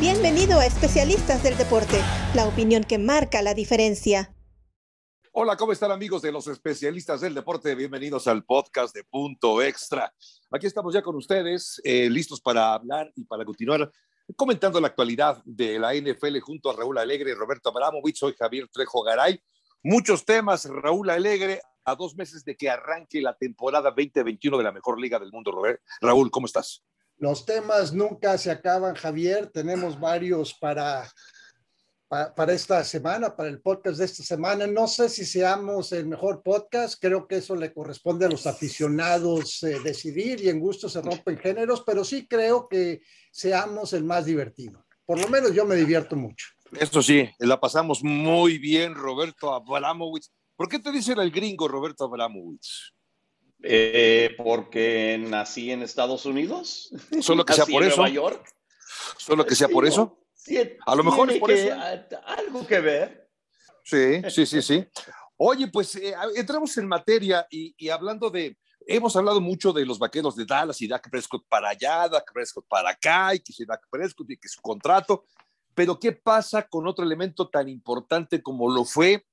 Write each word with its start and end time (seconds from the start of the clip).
Bienvenido 0.00 0.60
a 0.60 0.66
Especialistas 0.66 1.42
del 1.42 1.56
Deporte, 1.56 2.00
la 2.32 2.46
opinión 2.46 2.84
que 2.84 2.98
marca 2.98 3.42
la 3.42 3.52
diferencia. 3.52 4.32
Hola, 5.32 5.56
¿cómo 5.56 5.72
están 5.72 5.90
amigos 5.90 6.22
de 6.22 6.30
los 6.30 6.46
especialistas 6.46 7.20
del 7.20 7.34
deporte? 7.34 7.74
Bienvenidos 7.74 8.28
al 8.28 8.44
podcast 8.44 8.94
de 8.94 9.02
Punto 9.02 9.60
Extra. 9.60 10.14
Aquí 10.52 10.68
estamos 10.68 10.94
ya 10.94 11.02
con 11.02 11.16
ustedes, 11.16 11.80
eh, 11.82 12.08
listos 12.08 12.40
para 12.40 12.74
hablar 12.74 13.10
y 13.16 13.24
para 13.24 13.44
continuar 13.44 13.90
comentando 14.36 14.80
la 14.80 14.86
actualidad 14.86 15.42
de 15.44 15.80
la 15.80 15.92
NFL 15.96 16.38
junto 16.42 16.70
a 16.70 16.76
Raúl 16.76 16.98
Alegre 16.98 17.32
y 17.32 17.34
Roberto 17.34 17.70
Abramovich. 17.70 18.18
Soy 18.18 18.34
Javier 18.38 18.68
Trejo 18.68 19.02
Garay. 19.02 19.42
Muchos 19.82 20.24
temas, 20.24 20.64
Raúl 20.66 21.10
Alegre, 21.10 21.60
a 21.84 21.96
dos 21.96 22.14
meses 22.14 22.44
de 22.44 22.56
que 22.56 22.70
arranque 22.70 23.20
la 23.20 23.36
temporada 23.36 23.90
2021 23.90 24.58
de 24.58 24.64
la 24.64 24.70
mejor 24.70 25.00
liga 25.00 25.18
del 25.18 25.32
mundo. 25.32 25.60
Raúl, 26.00 26.30
¿cómo 26.30 26.46
estás? 26.46 26.84
Los 27.18 27.44
temas 27.44 27.92
nunca 27.92 28.38
se 28.38 28.50
acaban, 28.50 28.94
Javier. 28.94 29.48
Tenemos 29.48 29.98
varios 29.98 30.54
para, 30.54 31.10
para, 32.08 32.52
esta 32.52 32.84
semana, 32.84 33.34
para 33.34 33.48
el 33.48 33.60
podcast 33.60 33.98
de 33.98 34.04
esta 34.04 34.22
semana. 34.22 34.68
No 34.68 34.86
sé 34.86 35.08
si 35.08 35.24
seamos 35.24 35.90
el 35.92 36.06
mejor 36.06 36.42
podcast. 36.44 36.94
Creo 37.00 37.26
que 37.26 37.38
eso 37.38 37.56
le 37.56 37.72
corresponde 37.72 38.26
a 38.26 38.28
los 38.28 38.46
aficionados 38.46 39.62
eh, 39.64 39.80
decidir 39.82 40.40
y 40.40 40.48
en 40.48 40.60
gusto 40.60 40.88
se 40.88 41.02
rompen 41.02 41.38
géneros, 41.38 41.82
pero 41.84 42.04
sí 42.04 42.28
creo 42.28 42.68
que 42.68 43.02
seamos 43.32 43.92
el 43.92 44.04
más 44.04 44.24
divertido. 44.24 44.84
Por 45.04 45.18
lo 45.18 45.28
menos 45.28 45.52
yo 45.52 45.64
me 45.64 45.74
divierto 45.74 46.14
mucho. 46.14 46.46
Eso 46.78 47.02
sí, 47.02 47.28
la 47.38 47.58
pasamos 47.58 48.04
muy 48.04 48.58
bien, 48.58 48.94
Roberto 48.94 49.52
Abramowitz. 49.52 50.30
¿Por 50.54 50.68
qué 50.68 50.78
te 50.78 50.92
dicen 50.92 51.18
el 51.18 51.30
gringo, 51.30 51.66
Roberto 51.66 52.04
Abramowitz? 52.04 52.92
Eh, 53.62 54.34
porque 54.36 55.18
nací 55.18 55.70
en 55.70 55.82
Estados 55.82 56.26
Unidos. 56.26 56.92
Solo 57.20 57.44
que 57.44 57.54
sea 57.54 57.66
por 57.66 57.82
en 57.82 57.88
eso. 57.88 58.02
Nueva 58.02 58.14
York. 58.14 58.48
Solo 59.18 59.44
que 59.44 59.54
sea 59.54 59.68
por 59.68 59.86
eso. 59.86 60.18
a 60.86 60.94
lo 60.94 61.04
mejor 61.04 61.30
es 61.30 61.38
por 61.38 61.50
eso. 61.50 61.76
Algo 62.24 62.66
que 62.66 62.80
ver. 62.80 63.30
Sí, 63.84 64.22
sí, 64.30 64.46
sí, 64.46 64.62
sí. 64.62 64.86
Oye, 65.36 65.68
pues 65.68 65.94
eh, 65.96 66.14
entramos 66.34 66.76
en 66.78 66.86
materia 66.86 67.46
y, 67.50 67.88
hablando 67.88 68.28
de, 68.28 68.58
hemos 68.86 69.14
hablado 69.16 69.40
mucho 69.40 69.72
de 69.72 69.86
los 69.86 69.98
vaqueros 69.98 70.34
de 70.34 70.44
Dallas 70.44 70.80
y 70.82 70.88
Dak 70.88 71.08
Prescott 71.10 71.46
para 71.48 71.70
allá, 71.70 72.08
Dak 72.08 72.32
Prescott 72.32 72.66
para 72.68 72.90
acá, 72.90 73.34
y 73.34 73.40
que 73.40 73.52
si 73.52 73.64
Dak 73.64 73.82
Prescott 73.88 74.30
y 74.30 74.36
que 74.36 74.48
su 74.48 74.60
contrato. 74.60 75.24
Pero 75.74 75.98
¿qué 75.98 76.12
pasa 76.12 76.66
con 76.66 76.86
otro 76.88 77.04
elemento 77.04 77.48
tan 77.48 77.68
importante 77.68 78.42
como 78.42 78.68
lo 78.68 78.84
fue 78.84 79.24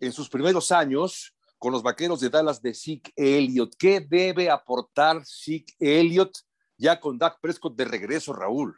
en 0.00 0.12
sus 0.12 0.30
primeros 0.30 0.72
años 0.72 1.34
con 1.60 1.72
los 1.72 1.82
vaqueros 1.82 2.20
de 2.20 2.30
Dallas 2.30 2.62
de 2.62 2.74
Zeke 2.74 3.12
Elliott. 3.14 3.74
¿Qué 3.78 4.00
debe 4.00 4.50
aportar 4.50 5.22
Zeke 5.26 5.74
Elliott 5.78 6.38
ya 6.78 6.98
con 6.98 7.18
Dak 7.18 7.38
Prescott 7.40 7.76
de 7.76 7.84
regreso, 7.84 8.32
Raúl? 8.32 8.74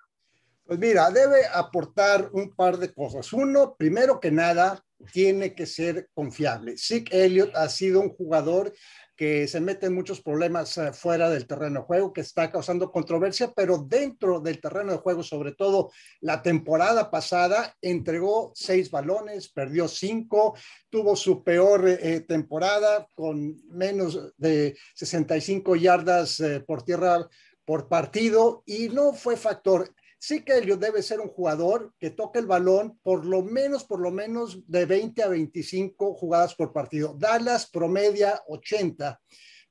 Pues 0.65 0.81
mira, 0.81 1.09
debe 1.11 1.47
aportar 1.47 2.29
un 2.33 2.55
par 2.55 2.79
de 2.79 2.93
cosas. 2.93 3.33
Uno, 3.33 3.77
primero 3.77 4.19
que 4.19 4.33
nada, 4.33 4.85
tiene 5.13 5.55
que 5.55 5.67
ser 5.67 6.09
confiable. 6.13 6.77
Zeke 6.77 7.25
Elliott 7.25 7.55
ha 7.55 7.69
sido 7.69 8.01
un 8.01 8.11
jugador 8.11 8.73
que 9.17 9.47
se 9.47 9.61
mete 9.61 9.87
en 9.87 9.95
muchos 9.95 10.21
problemas 10.21 10.77
eh, 10.79 10.93
fuera 10.93 11.29
del 11.31 11.47
terreno 11.47 11.81
de 11.81 11.87
juego, 11.87 12.13
que 12.13 12.23
está 12.23 12.51
causando 12.51 12.91
controversia, 12.91 13.53
pero 13.55 13.79
dentro 13.79 14.41
del 14.41 14.61
terreno 14.61 14.93
de 14.93 14.99
juego, 14.99 15.23
sobre 15.23 15.53
todo 15.53 15.91
la 16.21 16.43
temporada 16.43 17.11
pasada, 17.11 17.77
entregó 17.81 18.53
seis 18.55 18.91
balones, 18.91 19.49
perdió 19.49 19.89
cinco, 19.89 20.57
tuvo 20.91 21.17
su 21.17 21.43
peor 21.43 21.89
eh, 21.89 22.21
temporada 22.21 23.07
con 23.15 23.57
menos 23.69 24.33
de 24.37 24.77
65 24.95 25.77
yardas 25.77 26.41
eh, 26.41 26.61
por 26.61 26.83
tierra 26.83 27.29
por 27.65 27.89
partido 27.89 28.63
y 28.67 28.89
no 28.89 29.13
fue 29.13 29.37
factor 29.37 29.95
sí 30.23 30.45
que 30.45 30.59
Elliot 30.59 30.79
debe 30.79 31.03
ser 31.03 31.19
un 31.19 31.31
jugador 31.31 31.93
que 31.99 32.11
toque 32.11 32.39
el 32.39 32.47
balón 32.47 32.97
por 33.03 33.27
lo 33.27 33.43
menos, 33.43 33.83
por 33.83 33.99
lo 33.99 34.13
menos 34.13 34.61
de 34.69 34.87
20 34.87 35.21
a 35.21 35.29
25 35.29 36.15
jugadas 36.15 36.55
por 36.55 36.73
partido. 36.73 37.17
Dallas 37.19 37.69
promedia 37.69 38.41
80 38.47 39.21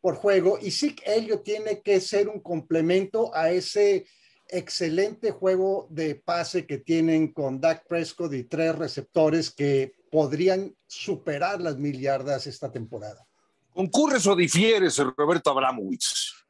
por 0.01 0.15
juego 0.15 0.59
y 0.61 0.71
sí 0.71 0.93
que 0.93 1.15
Elliot 1.15 1.41
tiene 1.41 1.81
que 1.81 2.01
ser 2.01 2.27
un 2.27 2.41
complemento 2.41 3.33
a 3.33 3.49
ese 3.49 4.05
excelente 4.45 5.31
juego 5.31 5.87
de 5.89 6.15
pase 6.15 6.67
que 6.67 6.79
tienen 6.79 7.31
con 7.31 7.61
Dak 7.61 7.87
Prescott 7.87 8.33
y 8.33 8.43
tres 8.43 8.75
receptores 8.75 9.51
que 9.51 9.93
podrían 10.11 10.75
superar 10.85 11.61
las 11.61 11.77
mil 11.77 11.97
yardas 11.97 12.45
esta 12.45 12.69
temporada. 12.69 13.25
¿Concurres 13.69 14.27
o 14.27 14.35
difieres, 14.35 14.97
Roberto 15.15 15.51
Abramowitz? 15.51 16.41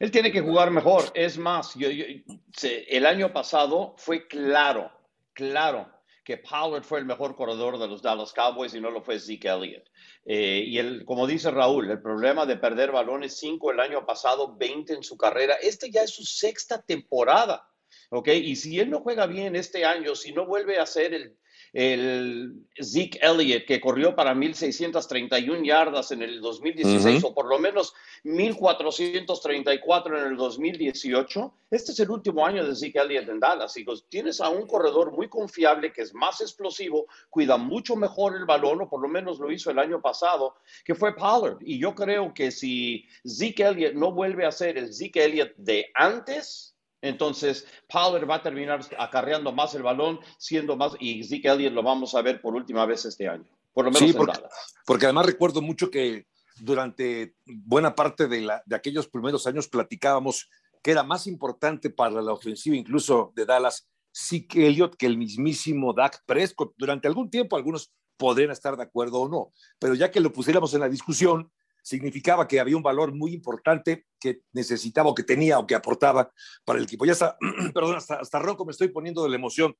Él 0.00 0.10
tiene 0.10 0.32
que 0.32 0.40
jugar 0.40 0.70
mejor. 0.70 1.04
Es 1.14 1.36
más, 1.36 1.76
el 1.76 3.06
año 3.06 3.32
pasado 3.32 3.94
fue 3.98 4.26
claro, 4.26 4.90
claro 5.34 5.88
que 6.24 6.38
Pollard 6.38 6.84
fue 6.84 7.00
el 7.00 7.04
mejor 7.04 7.36
corredor 7.36 7.78
de 7.78 7.86
los 7.86 8.00
Dallas 8.00 8.32
Cowboys 8.32 8.74
y 8.74 8.80
no 8.80 8.90
lo 8.90 9.02
fue 9.02 9.20
Zeke 9.20 9.48
Elliott. 9.48 9.84
Eh, 10.24 10.64
y 10.66 10.78
el, 10.78 11.04
como 11.04 11.26
dice 11.26 11.50
Raúl, 11.50 11.90
el 11.90 12.00
problema 12.00 12.46
de 12.46 12.56
perder 12.56 12.92
balones 12.92 13.36
5 13.38 13.72
el 13.72 13.80
año 13.80 14.06
pasado, 14.06 14.56
20 14.56 14.94
en 14.94 15.02
su 15.02 15.16
carrera, 15.16 15.56
este 15.60 15.90
ya 15.90 16.02
es 16.02 16.10
su 16.10 16.24
sexta 16.24 16.80
temporada. 16.80 17.68
¿ok? 18.10 18.28
Y 18.28 18.56
si 18.56 18.80
él 18.80 18.90
no 18.90 19.00
juega 19.00 19.26
bien 19.26 19.54
este 19.54 19.84
año, 19.84 20.14
si 20.14 20.32
no 20.32 20.46
vuelve 20.46 20.78
a 20.78 20.86
ser 20.86 21.12
el, 21.12 21.36
el 21.72 22.66
Zeke 22.82 23.18
Elliott, 23.22 23.64
que 23.64 23.80
corrió 23.80 24.14
para 24.14 24.34
1.631 24.34 25.64
yardas 25.64 26.10
en 26.10 26.22
el 26.22 26.40
2016, 26.40 27.22
o 27.24 27.34
por 27.34 27.46
lo 27.46 27.58
menos 27.58 27.94
1.434 28.24 30.18
en 30.18 30.26
el 30.32 30.36
2018. 30.36 31.54
Este 31.70 31.92
es 31.92 32.00
el 32.00 32.10
último 32.10 32.44
año 32.44 32.66
de 32.66 32.74
Zeke 32.74 32.98
Elliott 32.98 33.28
en 33.28 33.38
Dallas. 33.38 33.76
Y 33.76 33.84
tienes 34.08 34.40
a 34.40 34.48
un 34.48 34.66
corredor 34.66 35.12
muy 35.12 35.28
confiable, 35.28 35.92
que 35.92 36.02
es 36.02 36.12
más 36.12 36.40
explosivo, 36.40 37.06
cuida 37.28 37.56
mucho 37.56 37.94
mejor 37.94 38.36
el 38.36 38.44
balón, 38.44 38.82
o 38.82 38.88
por 38.88 39.00
lo 39.00 39.08
menos 39.08 39.38
lo 39.38 39.52
hizo 39.52 39.70
el 39.70 39.78
año 39.78 40.00
pasado, 40.00 40.56
que 40.84 40.94
fue 40.94 41.14
Pollard. 41.14 41.58
Y 41.60 41.78
yo 41.78 41.94
creo 41.94 42.34
que 42.34 42.50
si 42.50 43.06
Zeke 43.26 43.62
Elliott 43.62 43.94
no 43.94 44.12
vuelve 44.12 44.44
a 44.44 44.52
ser 44.52 44.76
el 44.76 44.92
Zeke 44.92 45.24
Elliott 45.24 45.54
de 45.56 45.90
antes, 45.94 46.74
entonces, 47.02 47.66
Pollard 47.88 48.28
va 48.28 48.36
a 48.36 48.42
terminar 48.42 48.80
acarreando 48.98 49.52
más 49.52 49.74
el 49.74 49.82
balón, 49.82 50.20
siendo 50.38 50.76
más, 50.76 50.92
y 51.00 51.24
Zeke 51.24 51.48
Elliott 51.48 51.72
lo 51.72 51.82
vamos 51.82 52.14
a 52.14 52.22
ver 52.22 52.40
por 52.40 52.54
última 52.54 52.84
vez 52.86 53.04
este 53.04 53.28
año. 53.28 53.44
Por 53.72 53.86
lo 53.86 53.90
menos 53.90 54.08
sí, 54.08 54.16
porque, 54.16 54.40
porque 54.84 55.06
además 55.06 55.26
recuerdo 55.26 55.62
mucho 55.62 55.90
que 55.90 56.26
durante 56.60 57.34
buena 57.46 57.94
parte 57.94 58.26
de, 58.28 58.42
la, 58.42 58.62
de 58.66 58.76
aquellos 58.76 59.08
primeros 59.08 59.46
años 59.46 59.68
platicábamos 59.68 60.50
que 60.82 60.90
era 60.90 61.02
más 61.02 61.26
importante 61.26 61.90
para 61.90 62.20
la 62.22 62.32
ofensiva 62.32 62.76
incluso 62.76 63.32
de 63.34 63.46
Dallas 63.46 63.88
Zeke 64.14 64.66
Elliott 64.66 64.96
que 64.96 65.06
el 65.06 65.16
mismísimo 65.16 65.92
Dak 65.92 66.22
Prescott. 66.26 66.74
Durante 66.76 67.08
algún 67.08 67.30
tiempo 67.30 67.56
algunos 67.56 67.92
podrían 68.16 68.50
estar 68.50 68.76
de 68.76 68.82
acuerdo 68.82 69.20
o 69.20 69.28
no, 69.28 69.52
pero 69.78 69.94
ya 69.94 70.10
que 70.10 70.20
lo 70.20 70.32
pusiéramos 70.32 70.74
en 70.74 70.80
la 70.80 70.88
discusión, 70.88 71.50
significaba 71.82 72.46
que 72.46 72.60
había 72.60 72.76
un 72.76 72.82
valor 72.82 73.14
muy 73.14 73.32
importante 73.32 74.06
que 74.18 74.42
necesitaba 74.52 75.10
o 75.10 75.14
que 75.14 75.22
tenía 75.22 75.58
o 75.58 75.66
que 75.66 75.74
aportaba 75.74 76.30
para 76.64 76.78
el 76.78 76.84
equipo. 76.84 77.04
Ya 77.04 77.12
está, 77.12 77.36
perdón, 77.74 77.96
hasta, 77.96 78.16
hasta 78.16 78.38
ronco 78.38 78.64
me 78.64 78.72
estoy 78.72 78.88
poniendo 78.88 79.22
de 79.22 79.30
la 79.30 79.36
emoción. 79.36 79.74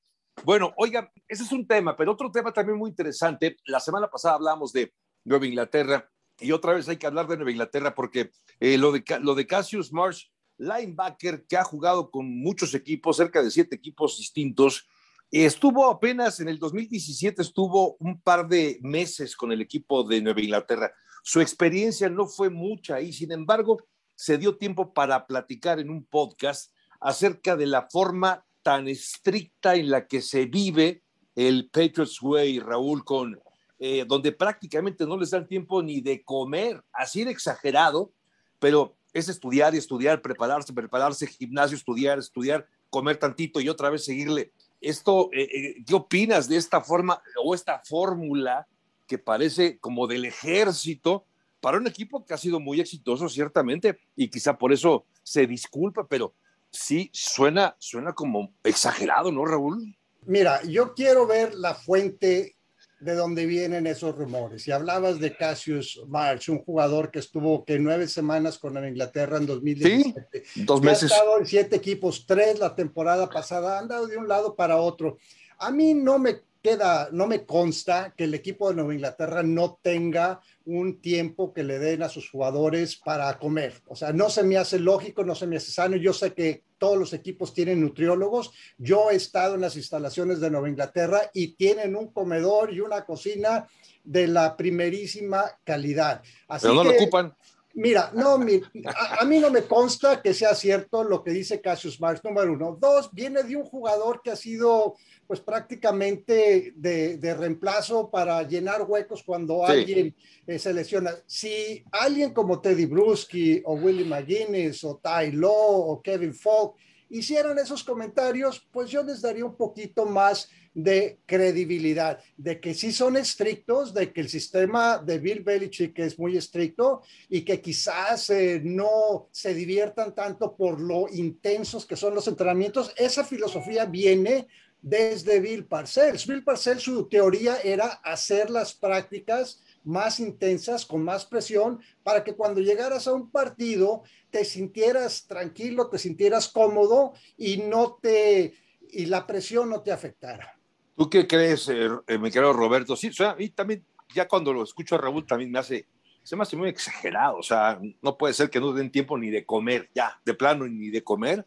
Bueno, 0.44 0.72
oiga, 0.77 1.11
ese 1.28 1.43
es 1.43 1.53
un 1.53 1.66
tema, 1.66 1.97
pero 1.97 2.12
otro 2.12 2.31
tema 2.31 2.53
también 2.53 2.78
muy 2.78 2.91
interesante. 2.91 3.56
La 3.66 3.81
semana 3.81 4.09
pasada 4.09 4.37
hablamos 4.37 4.72
de 4.72 4.93
Nueva 5.25 5.47
Inglaterra 5.47 6.09
y 6.38 6.53
otra 6.53 6.72
vez 6.72 6.88
hay 6.88 6.97
que 6.97 7.06
hablar 7.06 7.27
de 7.28 7.37
Nueva 7.37 7.50
Inglaterra 7.50 7.94
porque 7.94 8.31
eh, 8.59 8.78
lo, 8.78 8.93
de, 8.93 9.05
lo 9.21 9.34
de 9.34 9.47
Cassius 9.47 9.93
Marsh, 9.93 10.27
linebacker 10.56 11.47
que 11.47 11.56
ha 11.56 11.65
jugado 11.65 12.11
con 12.11 12.27
muchos 12.41 12.75
equipos, 12.75 13.17
cerca 13.17 13.43
de 13.43 13.50
siete 13.50 13.77
equipos 13.77 14.17
distintos, 14.17 14.87
Estuvo 15.31 15.88
apenas 15.88 16.41
en 16.41 16.49
el 16.49 16.59
2017, 16.59 17.41
estuvo 17.41 17.97
un 18.00 18.21
par 18.21 18.49
de 18.49 18.81
meses 18.82 19.37
con 19.37 19.53
el 19.53 19.61
equipo 19.61 20.03
de 20.03 20.21
Nueva 20.21 20.41
Inglaterra. 20.41 20.93
Su 21.22 21.40
experiencia 21.40 22.08
no 22.08 22.26
fue 22.26 22.50
mucha 22.50 23.00
y 23.00 23.12
sin 23.12 23.32
embargo 23.32 23.78
se 24.14 24.38
dio 24.38 24.56
tiempo 24.56 24.93
para 24.93 25.26
platicar 25.26 25.78
en 25.78 25.90
un 25.90 26.05
podcast 26.05 26.72
acerca 27.00 27.56
de 27.56 27.67
la 27.67 27.88
forma 27.90 28.44
tan 28.62 28.88
estricta 28.88 29.75
en 29.75 29.90
la 29.90 30.06
que 30.06 30.20
se 30.20 30.46
vive 30.46 31.02
el 31.34 31.70
Patriots 31.70 32.20
Way, 32.20 32.61
Raúl, 32.61 33.05
con 33.05 33.40
eh, 33.78 34.05
donde 34.06 34.32
prácticamente 34.32 35.06
no 35.06 35.17
les 35.17 35.31
dan 35.31 35.46
tiempo 35.46 35.82
ni 35.82 36.02
de 36.02 36.22
comer, 36.22 36.84
así 36.93 37.25
de 37.25 37.31
exagerado, 37.31 38.12
pero 38.58 38.94
es 39.14 39.28
estudiar 39.28 39.75
y 39.75 39.78
estudiar, 39.78 40.20
prepararse, 40.20 40.72
prepararse, 40.72 41.26
gimnasio, 41.26 41.76
estudiar, 41.76 42.19
estudiar, 42.19 42.67
comer 42.90 43.17
tantito 43.17 43.61
y 43.61 43.69
otra 43.69 43.88
vez 43.88 44.05
seguirle. 44.05 44.52
Esto, 44.81 45.31
eh, 45.32 45.49
eh, 45.52 45.84
¿qué 45.87 45.94
opinas 45.94 46.49
de 46.49 46.56
esta 46.56 46.82
forma 46.82 47.22
o 47.43 47.55
esta 47.55 47.81
fórmula 47.84 48.67
que 49.10 49.18
parece 49.18 49.80
como 49.80 50.06
del 50.06 50.24
ejército 50.24 51.26
para 51.60 51.78
un 51.78 51.88
equipo 51.88 52.24
que 52.24 52.32
ha 52.32 52.38
sido 52.38 52.60
muy 52.60 52.80
exitoso, 52.80 53.28
ciertamente, 53.28 53.98
y 54.14 54.28
quizá 54.28 54.56
por 54.56 54.72
eso 54.72 55.04
se 55.24 55.48
disculpa, 55.48 56.06
pero 56.06 56.32
sí 56.70 57.10
suena, 57.12 57.74
suena 57.80 58.12
como 58.12 58.52
exagerado, 58.62 59.32
¿no, 59.32 59.44
Raúl? 59.44 59.98
Mira, 60.26 60.62
yo 60.62 60.94
quiero 60.94 61.26
ver 61.26 61.56
la 61.56 61.74
fuente 61.74 62.54
de 63.00 63.14
dónde 63.16 63.46
vienen 63.46 63.88
esos 63.88 64.14
rumores. 64.14 64.68
Y 64.68 64.70
hablabas 64.70 65.18
de 65.18 65.36
Cassius 65.36 66.00
March, 66.06 66.48
un 66.48 66.62
jugador 66.62 67.10
que 67.10 67.18
estuvo 67.18 67.64
que 67.64 67.80
nueve 67.80 68.06
semanas 68.06 68.58
con 68.58 68.76
Inglaterra 68.86 69.38
en 69.38 69.46
2017. 69.46 70.44
Sí, 70.44 70.64
dos 70.64 70.80
meses. 70.80 71.10
Ha 71.10 71.16
estado 71.16 71.38
en 71.40 71.46
siete 71.46 71.74
equipos, 71.74 72.26
tres 72.26 72.60
la 72.60 72.76
temporada 72.76 73.28
pasada, 73.28 73.80
han 73.80 73.88
dado 73.88 74.06
de 74.06 74.18
un 74.18 74.28
lado 74.28 74.54
para 74.54 74.76
otro. 74.76 75.18
A 75.58 75.72
mí 75.72 75.94
no 75.94 76.20
me 76.20 76.42
queda, 76.62 77.08
no 77.12 77.26
me 77.26 77.44
consta 77.44 78.14
que 78.16 78.24
el 78.24 78.34
equipo 78.34 78.68
de 78.68 78.76
Nueva 78.76 78.94
Inglaterra 78.94 79.42
no 79.42 79.78
tenga 79.82 80.40
un 80.64 81.00
tiempo 81.00 81.52
que 81.52 81.64
le 81.64 81.78
den 81.78 82.02
a 82.02 82.08
sus 82.08 82.30
jugadores 82.30 82.96
para 82.96 83.38
comer. 83.38 83.74
O 83.86 83.96
sea, 83.96 84.12
no 84.12 84.30
se 84.30 84.42
me 84.42 84.56
hace 84.56 84.78
lógico, 84.78 85.24
no 85.24 85.34
se 85.34 85.46
me 85.46 85.56
hace 85.56 85.72
sano. 85.72 85.96
Yo 85.96 86.12
sé 86.12 86.32
que 86.34 86.64
todos 86.78 86.98
los 86.98 87.12
equipos 87.12 87.54
tienen 87.54 87.80
nutriólogos. 87.80 88.52
Yo 88.78 89.10
he 89.10 89.16
estado 89.16 89.54
en 89.54 89.62
las 89.62 89.76
instalaciones 89.76 90.40
de 90.40 90.50
Nueva 90.50 90.68
Inglaterra 90.68 91.30
y 91.34 91.54
tienen 91.54 91.96
un 91.96 92.12
comedor 92.12 92.72
y 92.72 92.80
una 92.80 93.04
cocina 93.04 93.68
de 94.04 94.28
la 94.28 94.56
primerísima 94.56 95.44
calidad. 95.64 96.22
Así 96.48 96.66
Pero 96.66 96.74
no 96.74 96.84
lo 96.84 96.90
ocupan. 96.90 97.34
Mira, 97.74 98.10
no, 98.14 98.34
a, 98.34 99.24
mí 99.24 99.38
no 99.38 99.50
me 99.50 99.62
consta 99.62 100.20
que 100.20 100.34
sea 100.34 100.56
cierto 100.56 101.04
lo 101.04 101.22
que 101.22 101.30
dice 101.30 101.60
Cassius 101.60 102.00
Marsh, 102.00 102.20
número 102.24 102.52
uno. 102.52 102.76
Dos, 102.80 103.10
viene 103.12 103.44
de 103.44 103.54
un 103.54 103.64
jugador 103.64 104.22
que 104.22 104.32
ha 104.32 104.36
sido 104.36 104.96
pues 105.31 105.38
prácticamente 105.38 106.73
de, 106.75 107.35
reemplazo 107.38 108.11
para 108.11 108.43
llenar 108.43 108.82
huecos 108.82 109.23
cuando 109.23 109.65
alguien 109.65 110.12
eh, 110.44 110.59
se 110.59 110.75
lesiona. 110.75 111.12
Si 111.25 111.85
alguien 111.93 112.35
como 112.35 112.61
Teddy 112.61 112.87
Bruschi 112.87 113.62
o 113.65 113.75
Willie 113.75 114.05
McGuinness 114.05 114.82
o 114.82 115.00
Ty 115.00 115.31
Law 115.31 115.88
o 115.88 116.03
Kevin 116.03 116.35
Falk 116.35 116.75
hicieran 117.11 117.56
esos 117.61 117.85
comentarios, 117.85 118.67
pues 118.73 118.91
yo 118.91 119.05
les 119.05 119.23
daría 119.23 119.44
un 119.44 119.55
poquito 119.55 120.05
más 120.05 120.49
de 120.75 121.21
credibilidad, 121.27 122.19
de 122.37 122.59
que 122.59 122.75
sí 122.75 122.91
son 122.91 123.17
estrictos, 123.17 123.94
de 123.94 124.12
que 124.12 124.23
el 124.23 124.29
sistema 124.29 124.99
de 124.99 125.21
Bill 125.21 125.44
Belichick 125.44 125.97
es 126.00 126.19
muy 126.19 126.37
estricto 126.37 127.03
y 127.29 127.43
que 127.43 127.61
quizás 127.61 128.31
eh, 128.31 128.61
no 128.65 129.29
se 129.31 129.55
diviertan 129.55 130.12
tanto 130.12 130.56
por 130.56 130.81
lo 130.81 131.06
intensos 131.09 131.87
que 131.87 131.94
son 131.94 132.17
los 132.17 132.27
entrenamientos. 132.27 132.93
Esa 132.97 133.23
filosofía 133.23 133.85
viene 133.85 134.49
desde 134.82 135.41
Bill 135.41 135.65
Parcells. 135.65 136.27
Bill 136.27 136.44
Parcells, 136.44 136.82
su 136.82 137.09
teoría 137.09 137.59
era 137.62 137.87
hacer 137.87 138.50
las 138.50 138.75
prácticas 138.75 139.62
más 139.85 140.21
intensas, 140.21 140.85
con 140.85 141.03
más 141.03 141.25
presión, 141.25 141.81
para 142.03 142.23
que 142.23 142.35
cuando 142.35 142.61
llegaras 142.61 143.06
a 143.06 143.12
un 143.12 143.31
partido 143.31 144.03
te 144.31 144.44
sintieras 144.44 145.27
tranquilo, 145.27 145.88
te 145.88 145.99
sintieras 145.99 146.49
cómodo 146.49 147.12
y 147.37 147.59
no 147.59 147.99
te 148.00 148.55
y 148.93 149.06
la 149.06 149.27
presión 149.27 149.71
no 149.71 149.82
te 149.82 149.93
afectara. 149.93 150.59
¿Tú 150.97 151.09
qué 151.09 151.27
crees, 151.27 151.69
eh, 151.69 151.88
eh, 152.06 152.19
mi 152.19 152.31
querido 152.31 152.53
Roberto? 152.53 152.97
Sí, 152.97 153.09
o 153.09 153.12
sea, 153.12 153.35
mí 153.35 153.49
también, 153.50 153.85
ya 154.15 154.29
cuando 154.29 154.53
lo 154.53 154.62
escucho 154.62 154.97
a 154.97 154.99
Raúl, 154.99 155.25
también 155.25 155.50
me 155.50 155.59
hace, 155.59 155.87
se 156.23 156.37
me 156.37 156.43
hace 156.43 156.56
muy 156.56 156.69
exagerado. 156.69 157.38
O 157.38 157.43
sea, 157.43 157.81
no 158.03 158.19
puede 158.19 158.35
ser 158.35 158.50
que 158.50 158.61
no 158.61 158.73
den 158.73 158.91
tiempo 158.91 159.17
ni 159.17 159.31
de 159.31 159.47
comer, 159.47 159.88
ya, 159.94 160.21
de 160.25 160.35
plano, 160.35 160.67
ni 160.67 160.91
de 160.91 161.03
comer. 161.03 161.47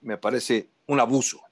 Me 0.00 0.16
parece 0.16 0.70
un 0.86 1.00
abuso, 1.00 1.42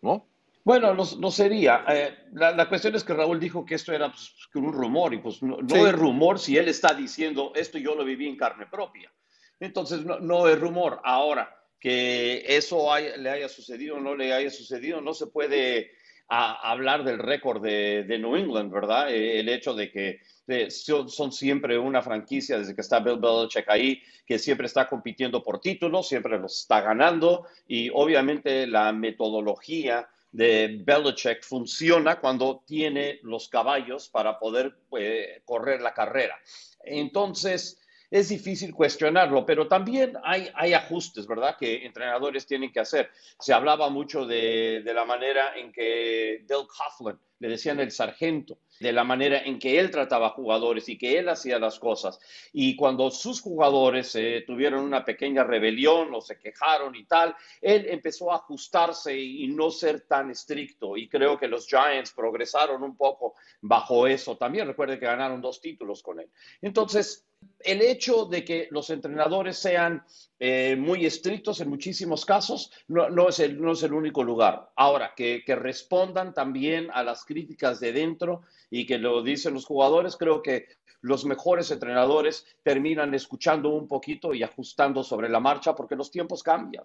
¿no? 0.00 0.26
Bueno, 0.64 0.94
no, 0.94 1.30
sería. 1.30 1.84
Eh, 1.88 2.16
la, 2.32 2.68
cuestión 2.68 2.94
es 2.94 3.04
que 3.04 3.12
Raúl 3.12 3.38
dijo 3.38 3.64
que 3.66 3.74
esto 3.74 3.92
era 3.92 4.08
pues, 4.08 4.34
un 4.54 4.72
rumor, 4.72 5.12
y 5.12 5.18
pues 5.18 5.42
no, 5.42 5.58
es 5.60 5.92
rumor 5.92 6.38
si 6.38 6.56
él 6.56 6.68
está 6.68 6.94
diciendo 6.94 7.52
esto 7.54 7.76
yo 7.76 7.94
lo 7.94 8.04
viví 8.04 8.26
en 8.26 8.36
carne 8.36 8.66
propia. 8.66 9.12
Entonces, 9.60 10.04
no, 10.04 10.18
no 10.20 10.48
es 10.48 10.58
rumor. 10.58 11.00
Ahora, 11.04 11.54
que 11.78 12.42
eso 12.48 12.88
le 13.18 13.28
haya 13.28 13.48
sucedido 13.48 13.96
o 13.96 14.00
no 14.00 14.16
le 14.16 14.32
haya 14.32 14.50
sucedido, 14.50 15.02
no 15.02 15.12
se 15.12 15.26
puede 15.26 15.90
hablar 16.28 17.04
del 17.04 17.18
récord 17.18 17.62
de, 17.62 18.06
New 18.18 18.36
England, 18.36 18.72
¿verdad? 18.72 19.12
Eh, 19.12 19.40
el 19.40 19.48
hecho 19.48 19.74
de 19.74 19.90
que 19.90 20.20
eh, 20.46 20.70
son, 20.70 21.32
siempre 21.32 21.78
una 21.78 22.02
franquicia 22.02 22.58
desde 22.58 22.74
que 22.74 22.80
está 22.80 23.00
Bill 23.00 23.18
Belichick 23.18 23.68
ahí, 23.68 24.02
que 24.26 24.38
siempre 24.38 24.66
está 24.66 24.88
compitiendo 24.88 25.42
por 25.42 25.60
títulos, 25.60 26.08
siempre 26.08 26.38
los 26.38 26.60
está 26.62 26.80
ganando 26.80 27.46
y 27.68 27.90
obviamente 27.92 28.66
la 28.66 28.92
metodología 28.92 30.08
de 30.34 30.80
Belichick 30.84 31.44
funciona 31.44 32.18
cuando 32.18 32.64
tiene 32.66 33.20
los 33.22 33.48
caballos 33.48 34.08
para 34.08 34.36
poder 34.36 34.76
eh, 34.98 35.42
correr 35.44 35.80
la 35.80 35.94
carrera. 35.94 36.36
Entonces, 36.82 37.80
es 38.10 38.28
difícil 38.30 38.74
cuestionarlo, 38.74 39.46
pero 39.46 39.68
también 39.68 40.14
hay, 40.24 40.50
hay 40.54 40.74
ajustes, 40.74 41.28
¿verdad?, 41.28 41.56
que 41.56 41.86
entrenadores 41.86 42.46
tienen 42.46 42.72
que 42.72 42.80
hacer. 42.80 43.10
Se 43.38 43.52
hablaba 43.52 43.90
mucho 43.90 44.26
de, 44.26 44.82
de 44.84 44.94
la 44.94 45.04
manera 45.04 45.56
en 45.56 45.72
que 45.72 46.44
Del 46.48 46.66
Coughlin, 46.66 47.18
le 47.38 47.48
decían 47.48 47.78
el 47.78 47.92
sargento, 47.92 48.58
de 48.80 48.92
la 48.92 49.04
manera 49.04 49.42
en 49.42 49.58
que 49.58 49.78
él 49.78 49.90
trataba 49.90 50.30
jugadores 50.30 50.88
y 50.88 50.98
que 50.98 51.18
él 51.18 51.28
hacía 51.28 51.58
las 51.58 51.78
cosas. 51.78 52.18
Y 52.52 52.76
cuando 52.76 53.10
sus 53.10 53.40
jugadores 53.40 54.14
eh, 54.16 54.44
tuvieron 54.46 54.84
una 54.84 55.04
pequeña 55.04 55.44
rebelión 55.44 56.14
o 56.14 56.20
se 56.20 56.38
quejaron 56.38 56.94
y 56.94 57.04
tal, 57.04 57.34
él 57.60 57.86
empezó 57.88 58.32
a 58.32 58.36
ajustarse 58.36 59.18
y 59.18 59.46
no 59.48 59.70
ser 59.70 60.02
tan 60.02 60.30
estricto. 60.30 60.96
Y 60.96 61.08
creo 61.08 61.38
que 61.38 61.48
los 61.48 61.66
Giants 61.66 62.12
progresaron 62.12 62.82
un 62.82 62.96
poco 62.96 63.34
bajo 63.60 64.06
eso. 64.06 64.36
También 64.36 64.66
recuerden 64.66 64.98
que 64.98 65.06
ganaron 65.06 65.40
dos 65.40 65.60
títulos 65.60 66.02
con 66.02 66.20
él. 66.20 66.28
Entonces, 66.60 67.26
el 67.60 67.82
hecho 67.82 68.26
de 68.26 68.44
que 68.44 68.68
los 68.70 68.90
entrenadores 68.90 69.56
sean 69.56 70.04
eh, 70.38 70.76
muy 70.76 71.06
estrictos 71.06 71.60
en 71.60 71.70
muchísimos 71.70 72.24
casos 72.24 72.70
no, 72.88 73.28
es 73.28 73.38
el, 73.40 73.60
no, 73.60 73.72
es 73.72 73.82
el, 73.82 73.92
único 73.92 74.22
lugar. 74.22 74.70
Ahora, 74.76 75.12
que, 75.16 75.42
respondan 75.46 76.34
también 76.34 76.90
a 76.92 77.02
las 77.02 77.24
críticas 77.24 77.80
de 77.80 77.92
dentro 77.92 78.42
y 78.76 78.86
que 78.86 78.98
lo 78.98 79.22
dicen 79.22 79.54
los 79.54 79.66
jugadores, 79.66 80.16
creo 80.16 80.42
que 80.42 80.66
los 81.00 81.24
mejores 81.24 81.70
entrenadores 81.70 82.44
terminan 82.64 83.14
escuchando 83.14 83.68
un 83.68 83.86
poquito 83.86 84.34
y 84.34 84.42
ajustando 84.42 85.04
sobre 85.04 85.28
la 85.28 85.38
marcha 85.38 85.76
porque 85.76 85.94
los 85.94 86.10
tiempos 86.10 86.42
cambian. 86.42 86.84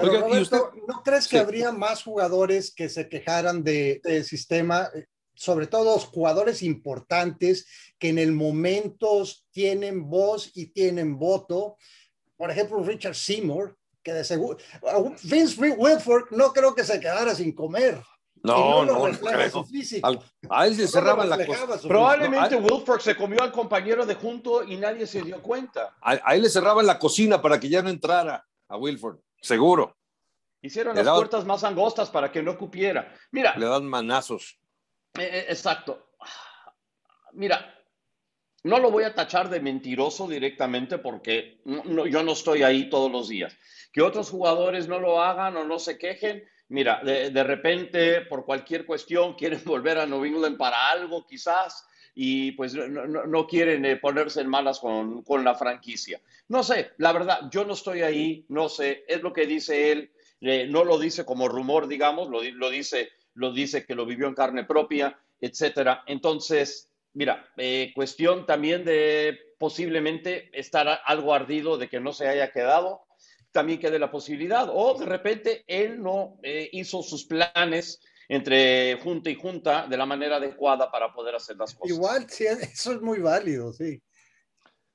¿no 0.00 1.02
crees 1.02 1.26
que 1.26 1.40
habría 1.40 1.72
más 1.72 2.04
jugadores 2.04 2.72
que 2.72 2.88
se 2.88 3.08
quejaran 3.08 3.64
del 3.64 4.24
sistema 4.24 4.88
sobre 5.34 5.66
todo 5.66 5.98
jugadores 5.98 6.62
importantes 6.62 7.66
que 7.98 8.10
en 8.10 8.18
el 8.18 8.30
momento 8.30 9.24
tienen 9.50 10.08
voz 10.08 10.52
y 10.54 10.66
tienen 10.66 11.18
voto. 11.18 11.78
Por 12.36 12.52
ejemplo, 12.52 12.82
Richard 12.84 13.16
Seymour, 13.16 13.76
que 14.04 14.12
de 14.12 14.22
seguro, 14.22 14.56
Vince 15.24 15.60
Wilford 15.60 16.30
no 16.30 16.52
creo 16.52 16.76
que 16.76 16.84
se 16.84 17.00
quedara 17.00 17.34
sin 17.34 17.52
comer. 17.52 18.00
No, 18.46 18.84
no, 18.84 19.08
no, 19.08 19.16
a 20.50 20.66
él 20.66 20.76
se 20.76 20.88
cerraban 20.88 21.28
la 21.28 21.38
Probablemente 21.86 22.56
Wilford 22.56 23.00
se 23.00 23.16
comió 23.16 23.42
al 23.42 23.52
compañero 23.52 24.06
de 24.06 24.14
junto 24.14 24.62
y 24.62 24.76
nadie 24.76 25.06
se 25.06 25.22
dio 25.22 25.42
cuenta. 25.42 25.96
A, 26.00 26.34
él 26.34 26.42
le 26.42 26.48
cerraban 26.48 26.86
la 26.86 26.98
cocina 26.98 27.42
para 27.42 27.58
que 27.58 27.68
ya 27.68 27.82
no 27.82 27.88
entrara 27.88 28.46
a 28.68 28.76
Wilford, 28.76 29.18
seguro. 29.40 29.96
Hicieron 30.62 30.96
las 30.96 31.08
puertas 31.08 31.44
más 31.44 31.64
angostas 31.64 32.10
para 32.10 32.30
que 32.32 32.42
no 32.42 32.56
cupiera. 32.56 33.12
Mira. 33.30 33.54
Le 33.56 33.66
dan 33.66 33.86
manazos. 33.86 34.58
Eh, 35.14 35.22
eh, 35.22 35.46
exacto. 35.48 36.10
Mira, 37.32 37.74
no 38.64 38.78
lo 38.78 38.90
voy 38.90 39.04
a 39.04 39.14
tachar 39.14 39.48
de 39.48 39.60
mentiroso 39.60 40.26
directamente 40.26 40.98
porque 40.98 41.60
yo 41.64 42.22
no 42.22 42.32
estoy 42.32 42.62
ahí 42.62 42.90
todos 42.90 43.10
los 43.10 43.28
días. 43.28 43.56
Que 43.92 44.02
otros 44.02 44.30
jugadores 44.30 44.88
no 44.88 44.98
lo 44.98 45.22
hagan 45.22 45.56
o 45.56 45.64
no 45.64 45.78
se 45.78 45.98
quejen. 45.98 46.44
Mira, 46.68 47.00
de, 47.04 47.44
repente, 47.44 48.22
por 48.22 48.44
cualquier 48.44 48.84
cuestión, 48.84 49.34
quieren 49.38 49.62
volver 49.64 49.98
a 49.98 50.06
New 50.06 50.24
England 50.24 50.56
para 50.56 50.90
algo 50.90 51.26
quizás 51.26 51.86
y 52.18 52.52
pues 52.52 52.74
no, 52.74 53.46
quieren 53.46 53.84
eh, 53.84 53.96
ponerse 53.96 54.40
en 54.40 54.48
malas 54.48 54.80
con, 54.80 55.22
la 55.44 55.54
franquicia. 55.54 56.20
No 56.48 56.62
sé, 56.62 56.92
la 56.96 57.12
verdad, 57.12 57.50
yo 57.50 57.64
no 57.64 57.74
estoy 57.74 58.00
ahí, 58.00 58.46
no 58.48 58.70
sé, 58.70 59.04
es 59.06 59.22
lo 59.22 59.34
que 59.34 59.46
dice 59.46 59.92
él, 59.92 60.10
no 60.70 60.84
lo 60.84 60.98
dice 60.98 61.26
como 61.26 61.46
rumor, 61.46 61.88
digamos, 61.88 62.30
lo, 62.30 62.42
lo 62.42 62.70
dice 62.70 63.10
lo 63.36 63.52
dice 63.52 63.84
que 63.84 63.94
lo 63.94 64.04
vivió 64.04 64.26
en 64.26 64.34
carne 64.34 64.64
propia, 64.64 65.16
etcétera. 65.40 66.02
Entonces, 66.06 66.90
mira, 67.12 67.48
eh, 67.56 67.92
cuestión 67.94 68.46
también 68.46 68.84
de 68.84 69.38
posiblemente 69.58 70.50
estar 70.58 71.00
algo 71.04 71.32
ardido 71.34 71.78
de 71.78 71.88
que 71.88 72.00
no 72.00 72.12
se 72.12 72.28
haya 72.28 72.50
quedado, 72.50 73.02
también 73.56 73.78
quede 73.78 73.98
la 73.98 74.10
posibilidad, 74.10 74.68
o 74.70 74.98
de 74.98 75.06
repente 75.06 75.64
él 75.66 76.02
no 76.02 76.38
eh, 76.42 76.68
hizo 76.72 77.02
sus 77.02 77.24
planes 77.24 78.02
entre 78.28 79.00
junta 79.02 79.30
y 79.30 79.34
junta 79.34 79.86
de 79.86 79.96
la 79.96 80.04
manera 80.04 80.36
adecuada 80.36 80.90
para 80.90 81.10
poder 81.10 81.36
hacer 81.36 81.56
las 81.56 81.74
cosas. 81.74 81.96
Igual, 81.96 82.28
sí, 82.28 82.44
eso 82.44 82.92
es 82.92 83.00
muy 83.00 83.20
válido, 83.20 83.72
sí. 83.72 84.02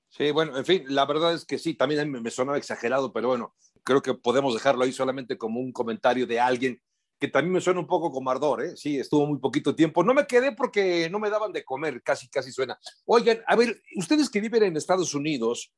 Sí, 0.10 0.30
bueno, 0.30 0.56
en 0.56 0.63
fin, 0.63 0.84
la 0.89 1.08
verdad 1.08 1.34
es 1.34 1.44
que 1.44 1.58
sí, 1.58 1.74
también 1.74 2.12
me, 2.12 2.22
me 2.22 2.30
sonaba 2.30 2.60
exagerado, 2.60 3.12
pero 3.12 3.30
bueno, 3.30 3.56
creo 3.84 4.03
que 4.03 4.13
podemos 4.13 4.53
dejarlo 4.53 4.84
ahí 4.84 4.91
solamente 4.91 5.39
como 5.39 5.60
un 5.60 5.72
comentario 5.72 6.27
de 6.27 6.39
alguien 6.39 6.80
que 7.20 7.30
también 7.30 7.53
me 7.53 7.62
suena 7.62 7.80
un 7.80 7.88
poco 7.88 8.12
como 8.12 8.30
ardor, 8.30 8.63
¿eh? 8.63 8.77
Sí, 8.77 9.00
estuvo 9.00 9.25
muy 9.25 9.39
poquito 9.39 9.74
tiempo. 9.75 10.03
No 10.03 10.13
me 10.13 10.27
quedé 10.27 10.51
porque 10.51 11.10
no 11.10 11.18
me 11.18 11.32
daban 11.32 11.51
de 11.51 11.63
comer, 11.63 12.03
casi, 12.03 12.30
casi 12.30 12.51
suena. 12.51 12.77
Oigan, 13.06 13.41
a 13.48 13.56
ver, 13.56 13.82
ustedes 13.96 14.30
que 14.30 14.39
viven 14.39 14.63
en 14.63 14.77
Estados 14.77 15.15
Unidos, 15.15 15.72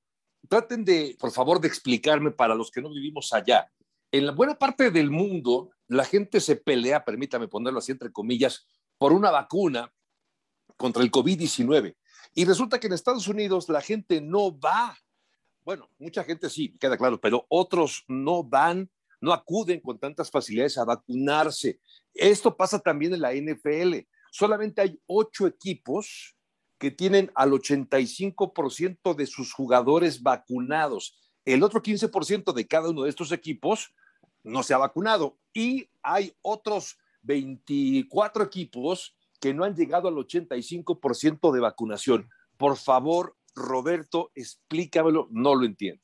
traten 0.49 0.83
de, 0.85 1.15
por 1.19 1.31
favor, 1.31 1.59
de 1.59 1.67
explicarme 1.67 2.31
para 2.31 2.55
los 2.55 2.71
que 2.71 2.81
no 2.81 2.89
vivimos 2.89 3.33
allá. 3.33 3.71
En 4.11 4.25
la 4.25 4.31
buena 4.31 4.55
parte 4.55 4.91
del 4.91 5.09
mundo, 5.09 5.71
la 5.87 6.05
gente 6.05 6.39
se 6.39 6.55
pelea, 6.55 7.03
permítame 7.03 7.47
ponerlo 7.47 7.79
así 7.79 7.91
entre 7.91 8.11
comillas, 8.11 8.67
por 8.97 9.13
una 9.13 9.31
vacuna 9.31 9.91
contra 10.77 11.03
el 11.03 11.11
COVID-19. 11.11 11.95
Y 12.35 12.45
resulta 12.45 12.79
que 12.79 12.87
en 12.87 12.93
Estados 12.93 13.27
Unidos 13.27 13.69
la 13.69 13.81
gente 13.81 14.21
no 14.21 14.57
va. 14.57 14.97
Bueno, 15.63 15.89
mucha 15.97 16.23
gente 16.23 16.49
sí, 16.49 16.75
queda 16.79 16.97
claro, 16.97 17.19
pero 17.19 17.45
otros 17.49 18.03
no 18.07 18.43
van, 18.43 18.89
no 19.21 19.33
acuden 19.33 19.79
con 19.79 19.97
tantas 19.97 20.29
facilidades 20.29 20.77
a 20.77 20.85
vacunarse. 20.85 21.79
Esto 22.13 22.55
pasa 22.55 22.79
también 22.79 23.13
en 23.13 23.21
la 23.21 23.33
NFL. 23.33 23.99
Solamente 24.31 24.81
hay 24.81 24.99
ocho 25.05 25.47
equipos 25.47 26.35
que 26.83 26.91
tienen 26.91 27.31
al 27.33 27.51
85% 27.51 29.15
de 29.15 29.25
sus 29.25 29.53
jugadores 29.53 30.21
vacunados. 30.21 31.17
El 31.45 31.63
otro 31.63 31.81
15% 31.81 32.51
de 32.51 32.67
cada 32.67 32.89
uno 32.89 33.03
de 33.03 33.09
estos 33.09 33.31
equipos 33.31 33.95
no 34.43 34.63
se 34.63 34.73
ha 34.73 34.77
vacunado. 34.77 35.37
Y 35.53 35.87
hay 36.01 36.35
otros 36.41 36.97
24 37.21 38.43
equipos 38.43 39.15
que 39.39 39.53
no 39.53 39.63
han 39.63 39.77
llegado 39.77 40.09
al 40.09 40.15
85% 40.15 41.53
de 41.53 41.59
vacunación. 41.61 42.29
Por 42.57 42.75
favor, 42.75 43.37
Roberto, 43.55 44.31
explícamelo, 44.35 45.29
no 45.31 45.55
lo 45.55 45.65
entiendo. 45.65 46.03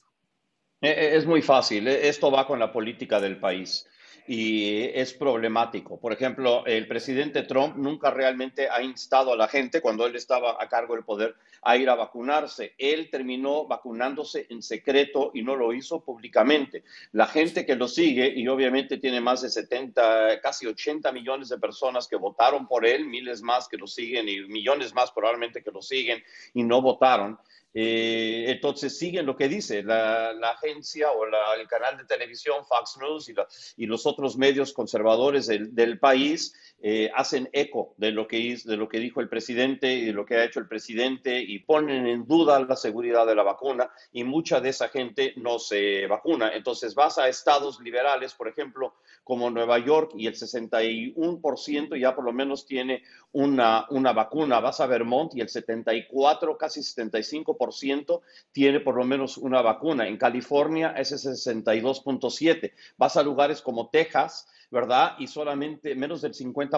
Eh, 0.79 0.91
eh, 0.91 1.17
es 1.17 1.25
muy 1.25 1.41
fácil, 1.41 1.89
eh, 1.89 2.07
esto 2.07 2.31
va 2.31 2.47
con 2.47 2.57
la 2.57 2.71
política 2.71 3.19
del 3.19 3.37
país 3.37 3.85
y 4.31 4.91
es 4.93 5.15
problemático. 5.15 5.99
Por 5.99 6.13
ejemplo, 6.13 6.63
el 6.67 6.87
presidente 6.87 7.41
Trump 7.41 7.77
nunca 7.77 8.11
realmente 8.11 8.69
ha 8.69 8.83
instado 8.83 9.33
a 9.33 9.35
la 9.35 9.47
gente 9.47 9.81
cuando 9.81 10.05
él 10.05 10.15
estaba 10.15 10.55
a 10.63 10.69
cargo 10.69 10.93
del 10.93 11.03
poder 11.03 11.35
a 11.63 11.75
ir 11.75 11.89
a 11.89 11.95
vacunarse. 11.95 12.75
Él 12.77 13.09
terminó 13.09 13.65
vacunándose 13.65 14.45
en 14.51 14.61
secreto 14.61 15.31
y 15.33 15.41
no 15.41 15.55
lo 15.55 15.73
hizo 15.73 16.03
públicamente. 16.03 16.83
La 17.13 17.25
gente 17.25 17.65
que 17.65 17.75
lo 17.75 17.87
sigue, 17.87 18.31
y 18.35 18.47
obviamente 18.47 18.99
tiene 18.99 19.19
más 19.19 19.41
de 19.41 19.49
70, 19.49 20.41
casi 20.41 20.67
80 20.67 21.11
millones 21.11 21.49
de 21.49 21.57
personas 21.57 22.07
que 22.07 22.15
votaron 22.15 22.67
por 22.67 22.85
él, 22.85 23.07
miles 23.07 23.41
más 23.41 23.67
que 23.67 23.77
lo 23.77 23.87
siguen 23.87 24.29
y 24.29 24.41
millones 24.41 24.93
más 24.93 25.09
probablemente 25.09 25.63
que 25.63 25.71
lo 25.71 25.81
siguen 25.81 26.21
y 26.53 26.61
no 26.61 26.83
votaron. 26.83 27.39
Eh, 27.73 28.45
entonces 28.47 28.97
siguen 28.97 29.27
lo 29.27 29.35
que 29.35 29.47
dice 29.47 29.83
la, 29.83 30.31
agencia 30.31 31.11
o 31.11 31.25
el 31.25 31.67
canal 31.67 31.97
de 31.97 32.05
televisión 32.05 32.65
Fox 32.65 32.97
News 32.99 33.31
y, 33.77 33.85
los 33.85 34.05
otros 34.07 34.37
medios 34.37 34.73
conservadores 34.73 35.47
del, 35.47 35.99
país 35.99 36.53
eh, 36.81 37.11
hacen 37.13 37.49
eco 37.51 37.93
de 37.97 38.11
lo, 38.11 38.25
que, 38.25 38.57
de 38.63 38.77
lo 38.77 38.87
que 38.87 38.99
dijo 38.99 39.19
el 39.19 39.27
presidente 39.27 39.93
y 39.93 40.05
de 40.05 40.13
lo 40.13 40.25
que 40.25 40.37
ha 40.37 40.45
hecho 40.45 40.61
el 40.61 40.67
presidente 40.67 41.41
y 41.41 41.59
ponen 41.59 42.07
en 42.07 42.25
duda 42.25 42.57
la 42.61 42.77
seguridad 42.77 43.27
de 43.27 43.35
la 43.35 43.43
vacuna 43.43 43.91
y 44.13 44.23
mucha 44.23 44.61
de 44.61 44.69
esa 44.69 44.87
gente 44.87 45.33
no 45.35 45.59
se 45.59 46.07
vacuna. 46.07 46.53
Entonces 46.53 46.95
vas 46.95 47.17
a 47.17 47.27
estados 47.27 47.81
liberales, 47.81 48.33
por 48.33 48.47
ejemplo, 48.47 48.93
como 49.25 49.49
Nueva 49.49 49.77
York 49.79 50.13
y 50.15 50.27
el 50.27 50.35
61% 50.35 51.99
ya 51.99 52.15
por 52.15 52.23
lo 52.23 52.31
menos 52.31 52.65
tiene 52.65 53.03
una, 53.33 53.85
una 53.89 54.13
vacuna. 54.13 54.61
Vas 54.61 54.79
a 54.79 54.87
Vermont 54.87 55.35
y 55.35 55.41
el 55.41 55.49
74, 55.49 56.57
casi 56.57 56.79
75% 56.79 58.21
tiene 58.53 58.79
por 58.79 58.95
lo 58.95 59.03
menos 59.03 59.37
una 59.37 59.61
vacuna. 59.61 60.07
En 60.07 60.15
California 60.15 60.93
es 60.97 61.11
el 61.11 61.19
62.7. 61.19 62.71
Vas 62.97 63.17
a 63.17 63.23
lugares 63.23 63.61
como 63.61 63.89
Texas 63.89 64.47
¿verdad? 64.71 65.15
Y 65.17 65.27
solamente 65.27 65.95
menos 65.95 66.21
del 66.21 66.33
50% 66.33 66.68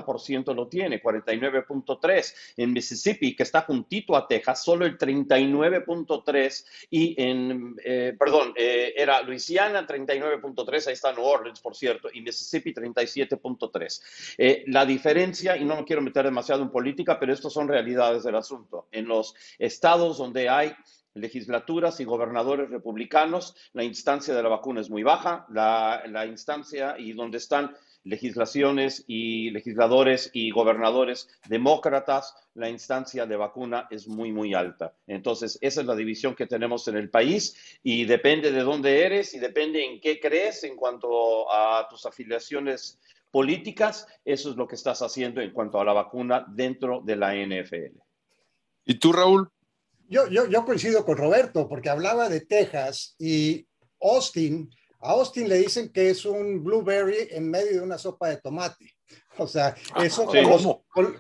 lo 0.55 0.67
tiene, 0.67 1.01
49.3. 1.01 2.36
En 2.57 2.74
Mississippi, 2.74 3.36
que 3.36 3.43
está 3.43 3.62
juntito 3.62 4.15
a 4.15 4.27
Texas, 4.27 4.63
solo 4.63 4.86
el 4.86 4.98
39.3 4.98 6.65
y 6.89 7.21
en, 7.21 7.75
eh, 7.83 8.15
perdón, 8.17 8.53
eh, 8.55 8.93
era 8.95 9.21
Luisiana 9.21 9.86
39.3, 9.86 10.88
ahí 10.88 10.93
está 10.93 11.13
New 11.13 11.24
Orleans, 11.24 11.60
por 11.60 11.75
cierto, 11.75 12.10
y 12.13 12.21
Mississippi 12.21 12.74
37.3. 12.74 14.36
Eh, 14.38 14.63
la 14.67 14.86
diferencia, 14.86 15.57
y 15.57 15.65
no 15.65 15.75
me 15.75 15.86
quiero 15.86 16.01
meter 16.01 16.25
demasiado 16.25 16.63
en 16.63 16.69
política, 16.69 17.19
pero 17.19 17.33
estas 17.33 17.53
son 17.53 17.67
realidades 17.67 18.24
del 18.24 18.36
asunto. 18.36 18.88
En 18.91 19.07
los 19.07 19.36
estados 19.60 20.17
donde 20.17 20.50
hay 20.50 20.74
legislaturas 21.13 22.00
y 22.00 22.05
gobernadores 22.05 22.69
republicanos, 22.69 23.55
la 23.74 23.83
instancia 23.83 24.33
de 24.33 24.43
la 24.43 24.50
vacuna 24.50 24.79
es 24.79 24.89
muy 24.89 25.03
baja, 25.03 25.45
la 25.50 26.25
instancia 26.25 26.95
y 26.98 27.12
donde 27.12 27.38
están 27.38 27.75
legislaciones 28.03 29.03
y 29.08 29.51
legisladores 29.51 30.29
y 30.34 30.51
gobernadores 30.51 31.27
demócratas, 31.48 32.36
la 32.53 32.70
instancia 32.70 33.25
de 33.25 33.36
vacuna 33.36 33.88
es 33.89 34.08
muy, 34.08 34.31
muy 34.31 34.53
alta. 34.53 34.96
Entonces, 35.08 35.58
esa 35.62 35.81
es 35.81 35.88
la 35.88 35.96
división 35.96 36.36
que 36.36 36.48
tenemos 36.48 36.88
en 36.88 36.98
el 36.98 37.10
país 37.10 37.79
y 37.84 38.05
depende 38.05 38.51
de 38.51 38.62
dónde 38.62 39.05
eres 39.05 39.34
y 39.34 39.39
depende 39.39 39.86
en 39.86 40.01
qué 40.01 40.20
crees 40.20 40.63
en 40.63 40.75
cuanto 40.75 41.51
a 41.51 41.88
tus 41.89 42.05
afiliaciones 42.05 43.00
políticas, 43.31 44.08
eso 44.25 44.51
es 44.51 44.58
lo 44.58 44.67
que 44.67 44.75
estás 44.75 45.01
haciendo 45.01 45.41
en 45.41 45.51
cuanto 45.51 45.79
a 45.79 45.86
la 45.86 45.93
vacuna 45.93 46.46
dentro 46.50 47.01
de 47.01 47.15
la 47.15 47.34
NFL. 47.34 47.98
¿Y 48.86 48.96
tú, 48.96 49.13
Raúl? 49.13 49.50
Yo, 50.08 50.27
yo, 50.27 50.65
coincido 50.65 51.05
con 51.05 51.15
Roberto, 51.15 51.70
porque 51.70 51.89
hablaba 51.89 52.27
de 52.27 52.41
Texas 52.41 53.15
y 53.17 53.65
Austin. 54.01 54.70
A 55.01 55.12
Austin 55.12 55.50
le 55.50 55.58
dicen 55.58 55.89
que 55.89 56.10
es 56.10 56.25
un 56.25 56.63
blueberry 56.63 57.27
en 57.31 57.50
medio 57.50 57.72
de 57.72 57.81
una 57.81 57.98
sopa 57.98 58.29
de 58.29 58.38
tomate. 58.38 58.93
O 59.38 59.48
sea, 59.48 59.75
ah, 59.93 60.05
eso 60.05 60.29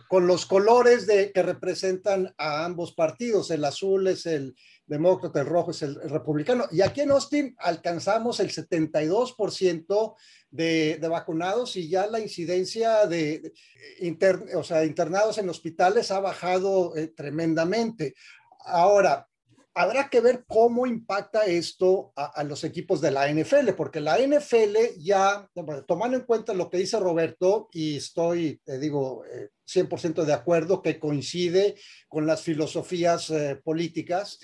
con, 0.09 0.27
los, 0.27 0.45
colores 0.45 1.07
de, 1.07 1.31
que 1.31 1.41
representan 1.41 2.33
a 2.37 2.65
ambos 2.65 2.93
partidos. 2.93 3.49
El 3.51 3.63
azul 3.63 4.05
es 4.07 4.25
el 4.25 4.53
demócrata, 4.85 5.39
el 5.39 5.47
rojo 5.47 5.71
es 5.71 5.81
el, 5.81 5.95
republicano. 6.09 6.65
Y 6.71 6.81
aquí 6.81 7.01
en 7.01 7.11
Austin 7.11 7.55
alcanzamos 7.57 8.41
el 8.41 8.51
72% 8.51 10.15
de, 10.51 10.97
de, 11.01 11.07
vacunados 11.07 11.77
y 11.77 11.89
ya 11.89 12.05
la 12.07 12.19
incidencia 12.19 13.07
de, 13.07 13.53
o 14.55 14.63
sea, 14.63 14.83
internados 14.83 15.37
en 15.37 15.49
hospitales 15.49 16.11
ha 16.11 16.19
bajado 16.19 16.95
eh, 16.97 17.07
tremendamente. 17.07 18.13
Ahora, 18.65 19.27
habrá 19.73 20.09
que 20.09 20.19
ver 20.19 20.43
cómo 20.47 20.85
impacta 20.85 21.45
esto 21.45 22.11
a, 22.15 22.43
los 22.43 22.63
equipos 22.63 22.99
de 23.01 23.11
la 23.11 23.31
NFL, 23.31 23.71
porque 23.75 24.01
la 24.01 24.17
NFL 24.17 24.99
ya, 24.99 25.49
tomando 25.87 26.17
en 26.17 26.23
cuenta 26.23 26.53
lo 26.53 26.69
que 26.69 26.77
dice 26.77 26.99
Roberto, 26.99 27.69
y 27.71 27.97
estoy, 27.97 28.59
te 28.63 28.79
digo, 28.79 29.23
100% 29.67 30.23
eh, 30.23 30.25
de 30.25 30.33
acuerdo, 30.33 30.81
que 30.81 30.99
coincide 30.99 31.75
con 32.09 32.25
las 32.25 32.41
filosofías 32.41 33.29
eh, 33.29 33.59
políticas, 33.63 34.39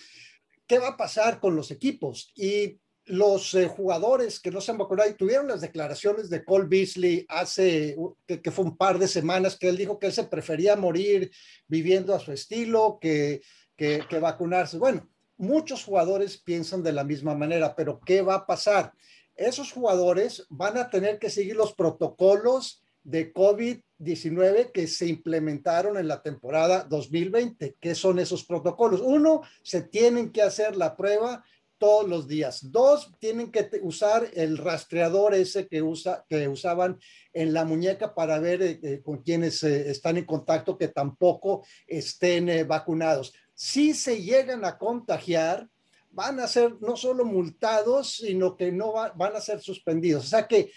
¿qué 0.65 0.79
va 0.79 0.89
a 0.89 0.97
pasar 0.97 1.39
con 1.39 1.55
los 1.55 1.71
equipos? 1.71 2.31
Y 2.35 2.79
los 3.05 3.53
eh, 3.53 3.67
jugadores 3.67 4.39
que 4.39 4.51
no 4.51 4.59
se 4.59 4.71
han 4.71 4.77
vacunado 4.77 5.09
y 5.09 5.15
tuvieron 5.15 5.47
las 5.47 5.61
declaraciones 5.61 6.29
de 6.29 6.43
Cole 6.43 6.67
Beasley 6.67 7.25
hace, 7.29 7.95
que, 8.25 8.41
que, 8.41 8.51
fue 8.51 8.65
un 8.65 8.77
par 8.77 8.99
de 8.99 9.07
semanas, 9.07 9.57
que 9.57 9.69
él 9.69 9.77
dijo 9.77 9.97
que 9.97 10.07
él 10.07 10.13
se 10.13 10.25
prefería 10.25 10.75
morir 10.75 11.31
viviendo 11.67 12.13
a 12.13 12.19
su 12.19 12.33
estilo, 12.33 12.97
que 12.99 13.41
que, 13.77 14.19
vacunarse. 14.19 14.77
Bueno, 14.77 15.07
muchos 15.37 15.83
jugadores 15.83 16.37
piensan 16.37 16.83
de 16.83 16.93
la 16.93 17.03
misma 17.03 17.35
manera, 17.35 17.75
pero 17.75 17.99
¿qué 17.99 18.21
va 18.21 18.35
a 18.35 18.45
pasar? 18.45 18.93
Esos 19.35 19.71
jugadores 19.71 20.45
van 20.49 20.77
a 20.77 20.89
tener 20.89 21.19
que 21.19 21.29
seguir 21.29 21.55
los 21.55 21.73
protocolos 21.73 22.83
de 23.03 23.33
COVID-19 23.33 24.71
que 24.71 24.87
se 24.87 25.07
implementaron 25.07 25.97
en 25.97 26.07
la 26.07 26.21
temporada 26.21 26.83
2020. 26.89 27.77
¿Qué 27.79 27.95
son 27.95 28.19
esos 28.19 28.43
protocolos? 28.43 28.99
Uno, 29.01 29.41
se 29.63 29.81
tienen 29.81 30.31
que 30.31 30.41
hacer 30.41 30.75
la 30.75 30.97
prueba 30.97 31.43
todos 31.77 32.07
los 32.07 32.27
días. 32.27 32.71
Dos, 32.71 33.13
tienen 33.19 33.51
que 33.51 33.69
usar 33.81 34.27
el 34.33 34.57
rastreador 34.57 35.35
ese 35.35 35.67
que, 35.67 35.81
usa, 35.81 36.25
que 36.27 36.47
usaban 36.47 36.99
en 37.33 37.53
la 37.53 37.65
muñeca 37.65 38.13
para 38.13 38.39
ver 38.39 38.61
eh, 38.61 38.79
eh, 38.81 39.01
con 39.03 39.21
quienes 39.21 39.63
eh, 39.63 39.89
están 39.89 40.17
en 40.17 40.25
contacto 40.25 40.77
que 40.77 40.87
tampoco 40.87 41.65
estén 41.85 42.67
vacunados 42.67 43.33
si 43.57 43.95
se 43.95 44.21
llegan 44.21 44.63
a 44.65 44.77
contagiar, 44.77 45.67
van 46.11 46.39
a 46.39 46.47
ser 46.47 46.75
no 46.79 46.95
solo 46.95 47.25
multados, 47.25 48.17
sino 48.17 48.55
que 48.55 48.71
no 48.71 48.93
van 48.93 49.35
a 49.35 49.41
ser 49.41 49.61
suspendidos. 49.61 50.25
O 50.25 50.27
sea 50.27 50.47
que 50.47 50.71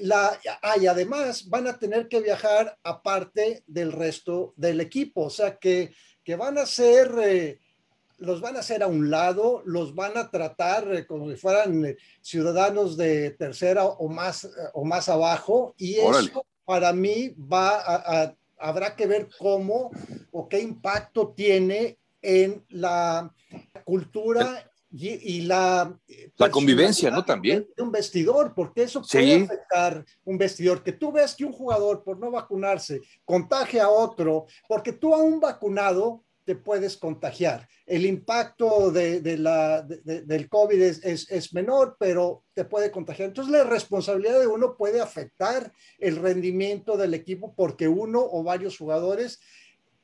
la, 0.00 0.36
y 0.80 0.88
además 0.88 1.48
van 1.48 1.68
a 1.68 1.78
tener 1.78 2.08
que 2.08 2.20
viajar 2.20 2.76
aparte 2.82 3.62
del 3.68 3.92
resto 3.92 4.54
del 4.56 4.80
equipo. 4.80 5.22
O 5.22 5.30
sea 5.30 5.56
que, 5.56 5.94
que 6.24 6.34
van 6.34 6.58
a 6.58 6.66
ser, 6.66 7.14
eh, 7.22 7.60
los 8.18 8.40
van 8.40 8.56
a 8.56 8.60
hacer 8.60 8.82
a 8.82 8.88
un 8.88 9.08
lado, 9.08 9.62
los 9.64 9.94
van 9.94 10.18
a 10.18 10.28
tratar 10.28 10.92
eh, 10.92 11.06
como 11.06 11.30
si 11.30 11.36
fueran 11.36 11.84
eh, 11.84 11.96
ciudadanos 12.22 12.96
de 12.96 13.30
tercera 13.30 13.84
o 13.84 14.08
más, 14.08 14.50
o 14.74 14.84
más 14.84 15.08
abajo. 15.08 15.76
Y 15.78 15.94
eso 15.94 16.44
para 16.64 16.92
mí 16.92 17.36
va 17.38 17.76
a, 17.76 18.34
habrá 18.58 18.96
que 18.96 19.06
ver 19.06 19.28
cómo 19.38 19.92
o 20.32 20.48
qué 20.48 20.58
impacto 20.58 21.32
tiene 21.36 21.98
en 22.26 22.64
la 22.70 23.32
cultura 23.84 24.68
y, 24.90 25.42
la... 25.42 25.96
La 26.36 26.50
convivencia, 26.50 27.10
¿no? 27.10 27.24
También. 27.24 27.68
un 27.78 27.92
vestidor, 27.92 28.52
porque 28.54 28.82
eso 28.82 29.02
puede 29.02 29.44
afectar 29.44 30.04
un 30.24 30.38
vestidor. 30.38 30.82
Que 30.82 30.92
tú 30.92 31.12
ves 31.12 31.34
que 31.34 31.44
un 31.44 31.52
jugador 31.52 32.02
por 32.02 32.18
no 32.18 32.30
vacunarse 32.30 33.00
contagia 33.24 33.84
a 33.84 33.90
otro, 33.90 34.46
porque 34.68 34.92
tú 34.92 35.14
a 35.14 35.18
un 35.18 35.38
vacunado 35.38 36.24
te 36.44 36.54
puedes 36.54 36.96
contagiar. 36.96 37.68
El 37.84 38.06
impacto 38.06 38.90
de, 38.90 39.36
la, 39.36 39.82
del 39.82 40.48
COVID 40.48 40.80
es, 40.80 41.30
es, 41.30 41.52
menor, 41.52 41.96
pero 41.98 42.44
te 42.54 42.64
puede 42.64 42.90
contagiar. 42.90 43.28
Entonces 43.28 43.52
la 43.52 43.64
responsabilidad 43.64 44.40
de 44.40 44.46
uno 44.46 44.76
puede 44.76 45.00
afectar 45.00 45.72
el 45.98 46.16
rendimiento 46.16 46.96
del 46.96 47.14
equipo 47.14 47.54
porque 47.54 47.88
uno 47.88 48.20
o 48.24 48.44
varios 48.44 48.78
jugadores 48.78 49.40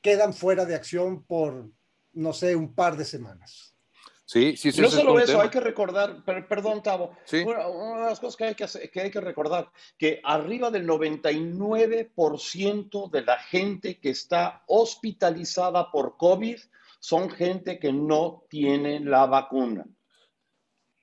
quedan 0.01 0.35
fuera 0.35 0.65
de 0.65 0.75
acción 0.75 1.25
por, 1.25 1.71
no 2.15 2.33
sé, 2.33 2.57
un 2.57 2.75
par 2.75 2.97
de 2.97 3.05
semanas. 3.05 3.77
Sí, 4.25 4.57
sí, 4.57 4.73
sí. 4.73 4.81
No 4.81 4.89
solo 4.89 5.21
eso, 5.21 5.43
hay 5.43 5.51
que 5.51 5.61
recordar, 5.61 6.25
perdón, 6.25 6.83
Tavo, 6.83 7.19
una, 7.45 8.05
de 8.05 8.09
las 8.09 8.19
cosas 8.19 8.37
que 8.37 8.45
hay 8.45 8.55
que, 8.55 8.67
que 8.91 9.03
hay 9.03 9.11
que 9.11 9.21
recordar, 9.21 9.71
que 9.99 10.23
arriba 10.25 10.71
del 10.71 10.87
99% 10.87 13.11
de 13.11 13.23
la 13.23 13.37
gente 13.39 14.01
que 14.01 14.09
está 14.09 14.63
hospitalizada 14.69 15.91
por 15.91 16.17
COVID 16.17 16.59
son 16.99 17.29
gente 17.29 17.79
que 17.79 17.93
no 17.93 18.47
tiene 18.49 19.01
la 19.01 19.27
vacuna. 19.27 19.85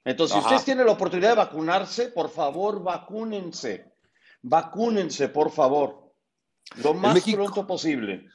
Entonces, 0.03 0.37
si 0.37 0.41
ustedes 0.41 0.65
tienen 0.65 0.87
la 0.87 0.93
oportunidad 0.93 1.29
de 1.29 1.35
vacunarse, 1.35 2.07
por 2.07 2.31
favor, 2.31 2.81
vacúnense. 2.81 3.93
Vacúnense, 4.41 5.29
por 5.29 5.51
favor. 5.51 6.09
Lo 6.77 6.93
más 6.93 7.21
pronto 7.21 7.67
posible. 7.67 8.27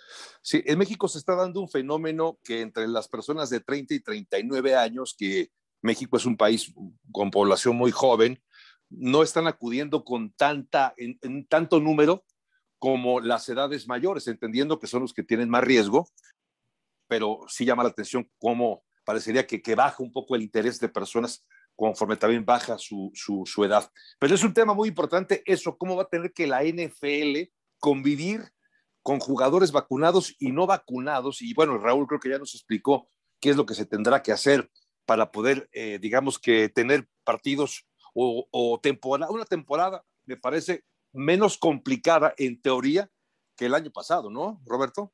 Sí, 0.46 0.62
en 0.66 0.78
México 0.78 1.08
se 1.08 1.16
está 1.16 1.34
dando 1.34 1.58
un 1.58 1.70
fenómeno 1.70 2.38
que 2.44 2.60
entre 2.60 2.86
las 2.86 3.08
personas 3.08 3.48
de 3.48 3.60
30 3.60 3.94
y 3.94 4.00
39 4.00 4.76
años, 4.76 5.16
que 5.18 5.50
México 5.80 6.18
es 6.18 6.26
un 6.26 6.36
país 6.36 6.70
con 7.10 7.30
población 7.30 7.76
muy 7.76 7.90
joven, 7.90 8.42
no 8.90 9.22
están 9.22 9.46
acudiendo 9.46 10.04
con 10.04 10.32
tanta, 10.32 10.92
en, 10.98 11.46
tanto 11.46 11.80
número 11.80 12.26
como 12.78 13.20
las 13.20 13.48
edades 13.48 13.88
mayores, 13.88 14.28
entendiendo 14.28 14.78
que 14.78 14.86
son 14.86 15.00
los 15.00 15.14
que 15.14 15.22
tienen 15.22 15.48
más 15.48 15.64
riesgo, 15.64 16.06
pero 17.08 17.40
sí 17.48 17.64
llama 17.64 17.82
la 17.82 17.88
atención 17.88 18.30
cómo 18.38 18.84
parecería 19.06 19.46
que, 19.46 19.74
baja 19.74 20.02
un 20.02 20.12
poco 20.12 20.36
el 20.36 20.42
interés 20.42 20.78
de 20.78 20.90
personas 20.90 21.42
conforme 21.74 22.16
también 22.16 22.44
baja 22.44 22.76
su, 22.76 23.10
su, 23.14 23.64
edad. 23.64 23.90
Pero 24.18 24.34
es 24.34 24.44
un 24.44 24.52
tema 24.52 24.74
muy 24.74 24.90
importante 24.90 25.42
eso, 25.46 25.78
cómo 25.78 25.96
va 25.96 26.02
a 26.02 26.08
tener 26.08 26.34
que 26.34 26.46
la 26.46 26.62
NFL 26.62 27.50
convivir 27.78 28.53
con 29.04 29.20
jugadores 29.20 29.70
vacunados 29.70 30.34
y 30.38 30.50
no 30.50 30.66
vacunados. 30.66 31.42
Y 31.42 31.52
bueno, 31.52 31.76
Raúl 31.78 32.06
creo 32.06 32.18
que 32.18 32.30
ya 32.30 32.38
nos 32.38 32.54
explicó 32.54 33.06
qué 33.38 33.50
es 33.50 33.56
lo 33.56 33.66
que 33.66 33.74
se 33.74 33.84
tendrá 33.84 34.22
que 34.22 34.32
hacer 34.32 34.70
para 35.04 35.30
poder, 35.30 35.68
eh, 35.72 35.98
digamos 36.00 36.38
que 36.38 36.70
tener 36.70 37.06
partidos 37.22 37.86
o, 38.14 38.80
temporada, 38.82 39.30
una 39.30 39.44
temporada, 39.44 40.04
me 40.24 40.36
parece 40.36 40.84
menos 41.12 41.58
complicada 41.58 42.32
en 42.38 42.62
teoría 42.62 43.10
que 43.56 43.66
el 43.66 43.74
año 43.74 43.90
pasado, 43.90 44.30
¿no, 44.30 44.62
Roberto? 44.64 45.12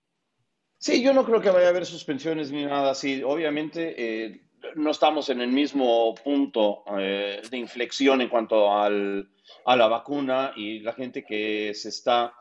Sí, 0.79 1.03
yo 1.03 1.13
no 1.13 1.25
creo 1.25 1.41
que 1.41 1.51
vaya 1.51 1.67
a 1.67 1.71
haber 1.71 1.85
suspensiones 1.85 2.53
ni 2.53 2.65
nada 2.65 2.93
así. 2.93 3.23
Obviamente, 3.25 3.95
eh, 3.99 4.43
no 4.77 4.91
estamos 4.91 5.31
en 5.31 5.41
el 5.41 5.51
mismo 5.51 6.15
punto 6.15 6.85
eh, 6.97 7.43
de 7.51 7.57
inflexión 7.57 8.21
en 8.21 8.29
cuanto 8.29 8.73
al, 8.73 9.33
a 9.65 9.77
la 9.77 9.89
vacuna 9.89 10.53
y 10.55 10.79
la 10.81 10.93
gente 10.93 11.25
que 11.25 11.73
se 11.75 11.89
está 11.89 12.35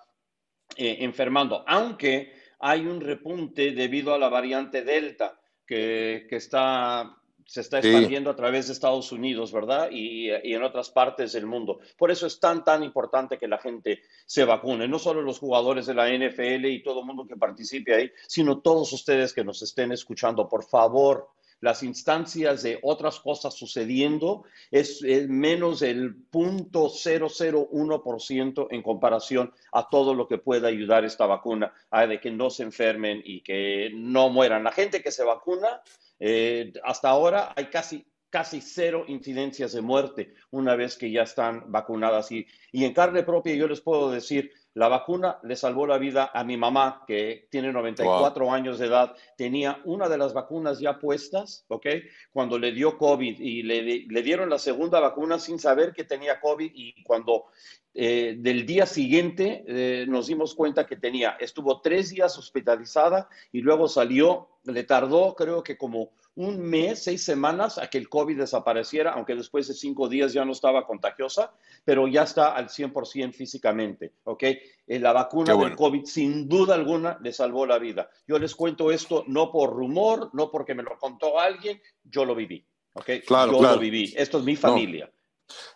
eh, 0.76 0.98
enfermando, 1.02 1.64
aunque 1.68 2.34
hay 2.60 2.86
un 2.86 3.02
repunte 3.02 3.72
debido 3.72 4.14
a 4.14 4.20
la 4.20 4.30
variante 4.30 4.84
Delta 4.84 5.40
que, 5.66 6.28
está, 6.32 7.16
se 7.46 7.62
está 7.62 7.80
expandiendo 7.80 8.32
a 8.32 8.36
través 8.36 8.68
de 8.68 8.74
Estados 8.74 9.12
Unidos, 9.12 9.52
¿verdad? 9.52 9.90
Y, 9.92 10.30
y, 10.30 10.54
en 10.54 10.64
otras 10.64 10.90
partes 10.90 11.34
del 11.34 11.46
mundo. 11.46 11.80
Por 11.98 12.12
eso 12.12 12.26
es 12.26 12.40
tan, 12.40 12.64
tan 12.64 12.84
importante 12.84 13.38
que 13.38 13.48
la 13.48 13.60
gente 13.60 14.02
se 14.26 14.46
vacune, 14.46 14.88
no 14.88 14.98
solo 14.98 15.22
los 15.22 15.40
jugadores 15.40 15.86
de 15.86 15.94
la 15.94 16.10
NFL 16.10 16.66
y 16.66 16.84
todo 16.84 17.02
el 17.02 17.06
mundo 17.06 17.28
que 17.28 17.36
participe 17.36 17.94
ahí, 17.94 18.12
sino 18.28 18.60
todos 18.60 18.92
ustedes 18.94 19.32
que 19.32 19.44
nos 19.44 19.62
estén 19.62 19.92
escuchando. 19.92 20.50
Por 20.50 20.64
favor, 20.64 21.30
las 21.62 21.84
instancias 21.84 22.64
de 22.64 22.80
otras 22.82 23.20
cosas 23.20 23.54
sucediendo 23.54 24.46
es, 24.72 25.04
menos 25.28 25.82
del 25.82 26.16
0.001% 26.32 28.68
en 28.72 28.82
comparación 28.82 29.54
a 29.72 29.88
todo 29.90 30.14
lo 30.14 30.26
que 30.28 30.38
pueda 30.38 30.70
ayudar 30.70 31.06
esta 31.06 31.26
vacuna, 31.26 31.74
a 31.92 32.08
de 32.08 32.20
que 32.20 32.32
no 32.32 32.50
se 32.50 32.64
enfermen 32.64 33.22
y 33.24 33.42
que 33.42 33.92
no 33.94 34.30
mueran. 34.30 34.64
La 34.64 34.72
gente 34.72 35.02
que 35.02 35.12
se 35.12 35.24
vacuna, 35.24 35.82
eh, 36.20 36.74
hasta 36.84 37.10
ahora 37.10 37.54
hay 37.56 37.66
casi 37.66 38.06
casi 38.30 38.62
cero 38.62 39.06
incidencias 39.08 39.74
de 39.74 39.82
muerte 39.82 40.36
una 40.52 40.76
vez 40.76 40.98
que 40.98 41.12
ya 41.12 41.24
están 41.24 41.72
vacunadas. 41.72 42.32
Y, 42.32 42.46
y 42.72 42.86
en 42.86 42.94
carne 42.94 43.24
propia 43.24 43.56
yo 43.56 43.68
les 43.68 43.82
puedo 43.82 44.12
decir, 44.12 44.52
la 44.76 44.88
vacuna 44.88 45.40
le 45.44 45.56
salvó 45.56 45.88
la 45.88 45.98
vida 45.98 46.32
a 46.34 46.44
mi 46.44 46.56
mamá, 46.56 47.04
que 47.08 47.48
tiene 47.50 47.72
94 47.72 48.52
años 48.52 48.78
de 48.78 48.86
edad. 48.86 49.16
Tenía 49.36 49.82
una 49.86 50.08
de 50.08 50.18
las 50.18 50.34
vacunas 50.34 50.80
ya 50.80 51.00
puestas, 51.00 51.66
¿ok? 51.68 51.88
Cuando 52.32 52.60
le 52.60 52.72
dio 52.72 52.98
COVID 52.98 53.40
y 53.40 53.64
le, 53.64 54.22
dieron 54.22 54.50
la 54.50 54.60
segunda 54.60 55.00
vacuna 55.00 55.40
sin 55.40 55.60
saber 55.60 55.94
que 55.94 56.04
tenía 56.04 56.40
COVID 56.40 56.72
y 56.74 57.04
cuando 57.04 57.46
eh, 57.94 58.36
del 58.38 58.66
día 58.66 58.86
siguiente 58.86 59.64
eh, 59.68 60.06
nos 60.08 60.28
dimos 60.28 60.54
cuenta 60.54 60.86
que 60.86 60.96
tenía, 60.96 61.32
estuvo 61.40 61.82
tres 61.82 62.12
días 62.12 62.38
hospitalizada 62.38 63.28
y 63.52 63.62
luego 63.62 63.88
salió, 63.88 64.50
le 64.66 64.84
tardó 64.84 65.36
creo 65.36 65.64
que 65.64 65.78
como 65.78 66.12
un 66.36 66.60
mes, 66.60 67.04
seis 67.04 67.24
semanas 67.24 67.78
a 67.78 67.90
que 67.90 67.98
el 67.98 68.08
COVID 68.08 68.38
desapareciera, 68.38 69.12
aunque 69.14 69.36
después 69.36 69.68
de 69.68 69.74
cinco 69.74 70.08
días 70.08 70.32
ya 70.32 70.46
no 70.46 70.54
estaba 70.54 70.86
contagiosa, 70.86 71.54
pero 71.84 72.08
ya 72.08 72.24
está 72.24 72.56
al 72.56 72.70
100% 72.70 73.34
físicamente, 73.34 74.14
¿ok? 74.24 74.44
Eh, 74.44 75.00
la 75.00 75.12
vacuna 75.12 75.56
del 75.56 75.76
COVID 75.76 76.06
sin 76.06 76.48
duda 76.48 76.76
alguna 76.76 77.18
le 77.22 77.34
salvó 77.34 77.66
la 77.66 77.78
vida. 77.78 78.10
Yo 78.28 78.40
les 78.40 78.56
cuento 78.56 78.92
esto 78.92 79.26
no 79.28 79.52
por 79.52 79.72
rumor, 79.74 80.30
no 80.34 80.50
porque 80.50 80.76
me 80.76 80.84
lo 80.84 80.98
contó 80.98 81.40
alguien, 81.40 81.82
yo 82.04 82.26
lo 82.26 82.36
viví, 82.36 82.66
¿ok? 82.94 83.10
Claro, 83.26 83.54
yo 83.54 83.62
lo 83.62 83.80
viví, 83.80 84.14
esto 84.16 84.38
es 84.38 84.44
mi 84.44 84.56
familia. 84.56 85.12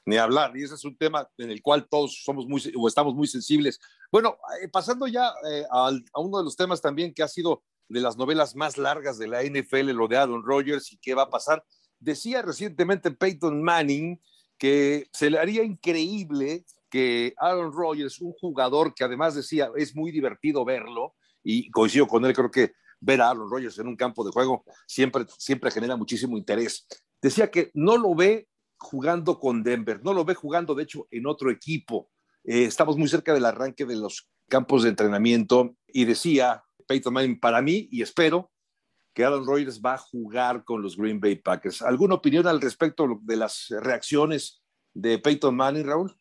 ni 0.06 0.18
hablar, 0.18 0.56
y 0.56 0.64
ese 0.64 0.76
es 0.76 0.86
un 0.86 0.96
tema 0.96 1.28
en 1.38 1.50
el 1.50 1.62
cual 1.62 1.88
todos 1.90 2.24
somos 2.24 2.48
muy 2.48 2.62
o 2.78 2.88
estamos 2.88 3.16
muy 3.16 3.28
sensibles. 3.28 3.80
Bueno, 4.12 4.38
eh, 4.62 4.70
pasando 4.70 5.08
ya 5.08 5.34
eh, 5.52 5.66
a 5.70 5.92
uno 6.20 6.38
de 6.38 6.44
los 6.44 6.56
temas 6.56 6.80
también 6.80 7.14
que 7.14 7.24
ha 7.24 7.28
sido 7.28 7.64
de 7.90 8.00
las 8.00 8.18
novelas 8.18 8.56
más 8.56 8.78
largas 8.78 9.18
de 9.18 9.28
la 9.28 9.44
NFL, 9.44 9.92
lo 9.92 10.08
de 10.08 10.18
Aaron 10.18 10.44
Rodgers 10.44 10.92
y 10.92 10.98
qué 10.98 11.14
va 11.14 11.24
a 11.24 11.30
pasar. 11.30 11.64
Decía 12.00 12.42
recientemente 12.42 13.12
Peyton 13.12 13.62
Manning 13.62 14.22
que 14.58 15.08
se 15.12 15.30
le 15.30 15.40
haría 15.40 15.64
increíble 15.64 16.66
que 16.90 17.34
Aaron 17.38 17.74
Rodgers, 17.74 18.22
un 18.22 18.34
jugador 18.34 18.94
que 18.94 19.04
además 19.04 19.36
decía 19.36 19.70
es 19.76 19.96
muy 19.96 20.12
divertido 20.12 20.64
verlo, 20.64 21.16
y 21.44 21.70
coincido 21.72 22.08
con 22.08 22.26
él, 22.26 22.34
creo 22.34 22.50
que 22.50 22.74
ver 23.00 23.22
a 23.22 23.30
Aaron 23.30 23.50
Rodgers 23.50 23.78
en 23.80 23.88
un 23.88 23.96
campo 23.96 24.24
de 24.24 24.32
juego 24.32 24.64
siempre, 24.88 25.26
siempre 25.38 25.72
genera 25.72 25.96
muchísimo 25.96 26.38
interés. 26.38 26.88
Decía 27.22 27.52
que 27.52 27.70
no 27.74 27.98
lo 27.98 28.16
ve 28.16 28.48
jugando 28.78 29.40
con 29.40 29.64
Denver, 29.64 30.02
no 30.04 30.14
lo 30.14 30.26
ve 30.26 30.36
jugando, 30.36 30.76
de 30.76 30.84
hecho, 30.84 31.08
en 31.12 31.26
otro 31.28 31.52
equipo. 31.52 32.10
Eh, 32.44 32.64
estamos 32.64 32.98
muy 32.98 33.08
cerca 33.08 33.34
del 33.34 33.46
arranque 33.46 33.86
de 33.86 33.96
los 33.96 34.30
campos 34.50 34.84
de 34.84 34.90
entrenamiento 34.90 35.76
y 35.88 36.06
decía 36.06 36.64
Peyton 36.88 37.14
Manning 37.14 37.40
para 37.40 37.62
mí 37.62 37.88
y 37.92 38.02
espero 38.02 38.52
que 39.14 39.24
Aaron 39.24 39.46
Rodgers 39.46 39.80
va 39.80 39.94
a 39.94 40.00
jugar 40.00 40.64
con 40.64 40.82
los 40.82 40.98
Green 40.98 41.20
Bay 41.20 41.36
Packers. 41.36 41.82
¿Alguna 41.82 42.16
opinión 42.16 42.48
al 42.48 42.62
respecto 42.62 43.20
de 43.22 43.36
las 43.36 43.68
reacciones 43.70 44.62
de 44.94 45.20
Peyton 45.20 45.56
Manning, 45.56 45.86
Raúl? 45.86 46.16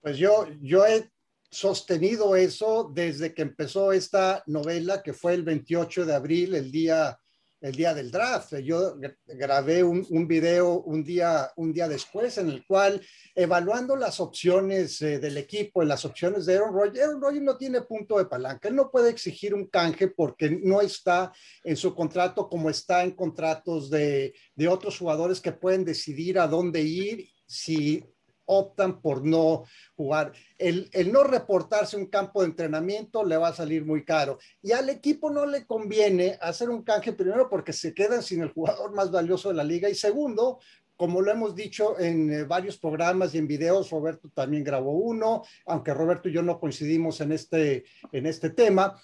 Pues 0.00 0.18
yo, 0.18 0.46
yo 0.60 0.86
he 0.86 1.10
sostenido 1.50 2.36
eso 2.36 2.90
desde 2.94 3.32
que 3.34 3.42
empezó 3.42 3.92
esta 3.92 4.42
novela, 4.46 5.02
que 5.02 5.12
fue 5.12 5.34
el 5.34 5.42
28 5.42 6.04
de 6.04 6.14
abril, 6.14 6.54
el 6.54 6.70
día 6.70 7.18
el 7.60 7.74
día 7.74 7.94
del 7.94 8.10
draft. 8.10 8.54
Yo 8.58 8.96
grabé 9.26 9.82
un, 9.82 10.28
video 10.28 10.80
un 10.80 11.02
día, 11.02 11.50
un 11.56 11.72
día 11.72 11.88
después 11.88 12.38
en 12.38 12.48
el 12.48 12.66
cual, 12.66 13.00
evaluando 13.34 13.96
las 13.96 14.20
opciones 14.20 15.00
eh, 15.02 15.18
del 15.18 15.36
equipo 15.38 15.82
las 15.86 16.04
opciones 16.04 16.46
de 16.46 16.56
Aaron 16.56 16.74
Rodgers, 16.74 17.06
Aaron 17.06 17.20
Rodgers 17.20 17.44
no 17.44 17.56
tiene 17.56 17.80
punto 17.82 18.18
de 18.18 18.26
palanca. 18.26 18.68
Él 18.68 18.76
no 18.76 18.90
puede 18.90 19.10
exigir 19.10 19.54
un 19.54 19.66
canje 19.66 20.08
porque 20.08 20.50
no 20.50 20.80
está 20.80 21.32
en 21.62 21.76
su 21.76 21.94
contrato 21.94 22.48
como 22.48 22.70
está 22.70 23.02
en 23.04 23.12
contratos 23.12 23.90
de, 23.90 24.34
de 24.54 24.68
otros 24.68 24.98
jugadores 24.98 25.40
que 25.40 25.52
pueden 25.52 25.84
decidir 25.84 26.38
a 26.38 26.46
dónde 26.46 26.82
ir 26.82 27.28
si 27.46 28.04
optan 28.46 29.00
por 29.00 29.24
no 29.24 29.64
jugar. 29.94 30.32
El, 30.58 30.90
no 31.12 31.24
reportarse 31.24 31.96
un 31.96 32.06
campo 32.06 32.40
de 32.40 32.48
entrenamiento 32.48 33.24
le 33.24 33.36
va 33.36 33.48
a 33.48 33.54
salir 33.54 33.84
muy 33.84 34.04
caro. 34.04 34.38
Y 34.62 34.72
al 34.72 34.88
equipo 34.88 35.30
no 35.30 35.46
le 35.46 35.66
conviene 35.66 36.38
hacer 36.40 36.70
un 36.70 36.82
canje 36.82 37.12
primero 37.12 37.48
porque 37.48 37.72
se 37.72 37.94
quedan 37.94 38.22
sin 38.22 38.42
el 38.42 38.52
jugador 38.52 38.92
más 38.94 39.10
valioso 39.10 39.48
de 39.48 39.56
la 39.56 39.64
liga 39.64 39.88
y 39.88 39.94
segundo, 39.94 40.58
como 40.96 41.20
lo 41.20 41.30
hemos 41.30 41.54
dicho 41.54 41.98
en 42.00 42.32
eh, 42.32 42.44
varios 42.44 42.78
programas 42.78 43.34
y 43.34 43.38
en 43.38 43.46
videos, 43.46 43.90
Roberto 43.90 44.30
también 44.32 44.64
grabó 44.64 44.92
uno, 44.92 45.42
aunque 45.66 45.92
Roberto 45.92 46.28
y 46.28 46.32
yo 46.32 46.42
no 46.42 46.58
coincidimos 46.58 47.20
en 47.20 47.32
este, 47.32 47.84
en 48.12 48.26
este 48.26 48.50
tema 48.50 48.96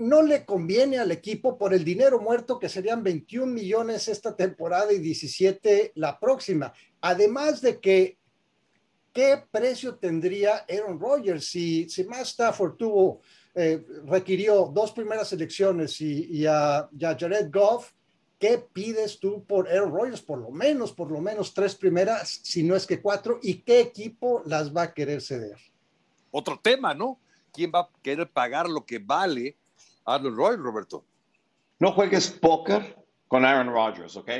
no 0.00 0.22
le 0.22 0.46
conviene 0.46 0.98
al 0.98 1.12
equipo 1.12 1.58
por 1.58 1.74
el 1.74 1.84
dinero 1.84 2.20
muerto 2.20 2.58
que 2.58 2.70
serían 2.70 3.02
21 3.02 3.52
millones 3.52 4.08
esta 4.08 4.34
temporada 4.34 4.92
y 4.92 4.98
17 4.98 5.92
la 5.96 6.18
próxima. 6.18 6.72
Además 7.02 7.60
de 7.60 7.80
que 7.80 8.18
¿qué 9.12 9.42
precio 9.50 9.96
tendría 9.96 10.64
Aaron 10.68 10.98
Rodgers 10.98 11.46
si, 11.46 11.88
si 11.88 12.04
Matt 12.04 12.22
Stafford 12.22 12.76
tuvo, 12.76 13.20
eh, 13.54 13.84
requirió 14.06 14.70
dos 14.72 14.92
primeras 14.92 15.32
elecciones 15.32 16.00
y, 16.00 16.46
a, 16.46 16.88
Jared 16.98 17.50
Goff? 17.52 17.92
¿Qué 18.38 18.58
pides 18.72 19.20
tú 19.20 19.44
por 19.44 19.68
Aaron 19.68 19.92
Rodgers? 19.92 20.22
Por 20.22 20.38
lo 20.38 20.50
menos, 20.50 20.92
por 20.92 21.10
lo 21.10 21.20
menos 21.20 21.52
tres 21.52 21.74
primeras, 21.74 22.40
si 22.42 22.62
no 22.62 22.74
es 22.74 22.86
que 22.86 23.02
cuatro. 23.02 23.38
¿Y 23.42 23.62
qué 23.62 23.80
equipo 23.80 24.42
las 24.46 24.74
va 24.74 24.82
a 24.82 24.94
querer 24.94 25.20
ceder? 25.20 25.58
Otro 26.30 26.58
tema, 26.62 26.94
¿no? 26.94 27.18
¿Quién 27.52 27.70
va 27.74 27.80
a 27.80 27.88
querer 28.02 28.30
pagar 28.30 28.68
lo 28.68 28.86
que 28.86 28.98
vale 28.98 29.56
Aaron 30.04 30.36
Rodgers, 30.36 30.62
Roberto. 30.62 31.04
No 31.78 31.92
juegues 31.92 32.30
póker 32.30 32.96
con 33.28 33.44
Aaron 33.44 33.72
Rodgers, 33.72 34.16
¿ok? 34.16 34.30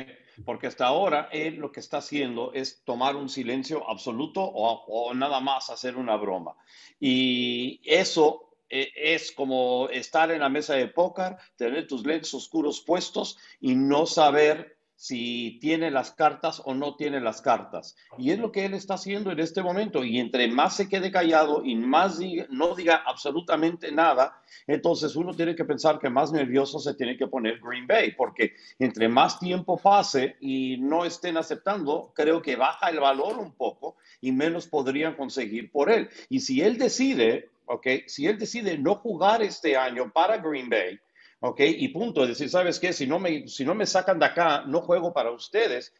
Porque 0.45 0.67
hasta 0.67 0.85
ahora 0.85 1.29
él 1.31 1.55
lo 1.55 1.71
que 1.71 1.79
está 1.79 1.97
haciendo 1.97 2.53
es 2.53 2.81
tomar 2.83 3.15
un 3.15 3.29
silencio 3.29 3.89
absoluto 3.89 4.41
o, 4.41 4.85
o 4.87 5.13
nada 5.13 5.39
más 5.39 5.69
hacer 5.69 5.97
una 5.97 6.15
broma. 6.15 6.55
Y 6.99 7.81
eso 7.83 8.51
eh, 8.73 8.91
es 8.95 9.33
como 9.33 9.89
estar 9.89 10.31
en 10.31 10.39
la 10.39 10.47
mesa 10.47 10.75
de 10.75 10.87
póker, 10.87 11.35
tener 11.57 11.87
tus 11.87 12.05
lentes 12.05 12.33
oscuros 12.33 12.79
puestos 12.79 13.37
y 13.59 13.75
no 13.75 14.05
saber 14.05 14.77
si 15.01 15.57
tiene 15.59 15.89
las 15.89 16.11
cartas 16.11 16.61
o 16.63 16.75
no 16.75 16.95
tiene 16.95 17.19
las 17.19 17.41
cartas. 17.41 17.95
Y 18.19 18.29
es 18.29 18.37
lo 18.37 18.51
que 18.51 18.65
él 18.65 18.75
está 18.75 18.93
haciendo 18.93 19.31
en 19.31 19.39
este 19.39 19.63
momento. 19.63 20.03
Y 20.03 20.19
entre 20.19 20.47
más 20.47 20.75
se 20.75 20.87
quede 20.87 21.11
callado 21.11 21.63
y 21.65 21.73
más 21.73 22.19
no 22.49 22.75
diga 22.75 23.01
absolutamente 23.07 23.91
nada, 23.91 24.39
entonces 24.67 25.15
uno 25.15 25.33
tiene 25.33 25.55
que 25.55 25.65
pensar 25.65 25.97
que 25.97 26.11
más 26.11 26.31
nervioso 26.31 26.77
se 26.77 26.93
tiene 26.93 27.17
que 27.17 27.25
poner 27.25 27.59
Green 27.59 27.87
Bay, 27.87 28.11
porque 28.11 28.53
entre 28.77 29.09
más 29.09 29.39
tiempo 29.39 29.75
pase 29.75 30.35
y 30.39 30.77
no 30.77 31.03
estén 31.03 31.35
aceptando, 31.35 32.13
creo 32.15 32.39
que 32.39 32.55
baja 32.55 32.91
el 32.91 32.99
valor 32.99 33.39
un 33.39 33.53
poco 33.53 33.95
y 34.21 34.31
menos 34.31 34.67
podrían 34.67 35.15
conseguir 35.15 35.71
por 35.71 35.89
él. 35.89 36.09
Y 36.29 36.41
si 36.41 36.61
él 36.61 36.77
decide, 36.77 37.49
ok, 37.65 37.87
si 38.05 38.27
él 38.27 38.37
decide 38.37 38.77
no 38.77 38.93
jugar 38.93 39.41
este 39.41 39.75
año 39.75 40.11
para 40.13 40.37
Green 40.37 40.69
Bay, 40.69 40.99
¿ok? 41.41 41.59
Y 41.59 41.87
punto, 41.89 42.23
es 42.23 42.29
decir, 42.29 42.49
¿sabes 42.49 42.79
qué? 42.79 42.93
Si 42.93 43.05
no, 43.05 43.19
me, 43.19 43.47
si 43.47 43.65
no 43.65 43.75
me 43.75 43.85
sacan 43.85 44.19
de 44.19 44.25
acá, 44.25 44.63
no 44.65 44.81
juego 44.81 45.11
para 45.11 45.31
ustedes. 45.31 45.93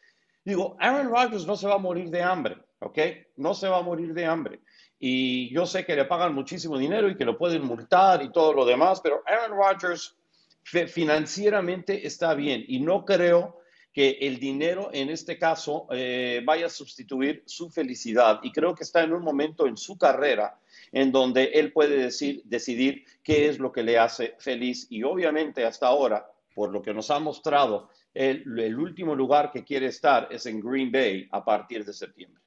Digo, 0.43 0.77
Aaron 0.79 1.09
Rodgers 1.09 1.45
no 1.45 1.55
se 1.55 1.67
va 1.67 1.75
a 1.75 1.79
morir 1.79 2.09
de 2.09 2.23
hambre, 2.23 2.57
¿ok? 2.79 2.97
No 3.37 3.53
se 3.53 3.67
va 3.67 3.79
a 3.79 3.83
morir 3.83 4.13
de 4.13 4.25
hambre. 4.25 4.61
Y 4.97 5.51
yo 5.53 5.65
sé 5.65 5.83
que 5.85 5.95
le 5.95 6.05
pagan 6.05 6.33
muchísimo 6.33 6.77
dinero 6.77 7.09
y 7.09 7.17
que 7.17 7.25
lo 7.25 7.37
pueden 7.37 7.65
multar 7.65 8.23
y 8.23 8.31
todo 8.31 8.53
lo 8.53 8.65
demás, 8.65 9.01
pero 9.01 9.23
Aaron 9.25 9.57
Rodgers 9.57 10.15
financieramente 10.63 12.05
está 12.05 12.35
bien 12.35 12.63
y 12.67 12.79
no 12.79 13.03
creo 13.03 13.60
que 13.93 14.17
el 14.21 14.39
dinero 14.39 14.89
en 14.93 15.09
este 15.09 15.37
caso 15.37 15.87
eh, 15.91 16.41
vaya 16.45 16.67
a 16.67 16.69
sustituir 16.69 17.43
su 17.45 17.69
felicidad. 17.69 18.39
Y 18.43 18.51
creo 18.51 18.73
que 18.73 18.83
está 18.83 19.03
en 19.03 19.13
un 19.13 19.23
momento 19.23 19.67
en 19.67 19.77
su 19.77 19.97
carrera 19.97 20.57
en 20.91 21.11
donde 21.11 21.45
él 21.53 21.71
puede 21.71 21.97
decir, 21.97 22.41
decidir 22.45 23.05
qué 23.23 23.47
es 23.49 23.59
lo 23.59 23.71
que 23.71 23.83
le 23.83 23.97
hace 23.97 24.35
feliz. 24.39 24.87
Y 24.89 25.03
obviamente 25.03 25.65
hasta 25.65 25.87
ahora, 25.87 26.29
por 26.53 26.71
lo 26.71 26.81
que 26.81 26.93
nos 26.93 27.11
ha 27.11 27.19
mostrado, 27.19 27.89
el, 28.13 28.59
el 28.59 28.77
último 28.77 29.15
lugar 29.15 29.51
que 29.51 29.63
quiere 29.63 29.87
estar 29.87 30.27
es 30.31 30.45
en 30.45 30.59
Green 30.59 30.91
Bay 30.91 31.27
a 31.31 31.43
partir 31.43 31.85
de 31.85 31.93
septiembre. 31.93 32.41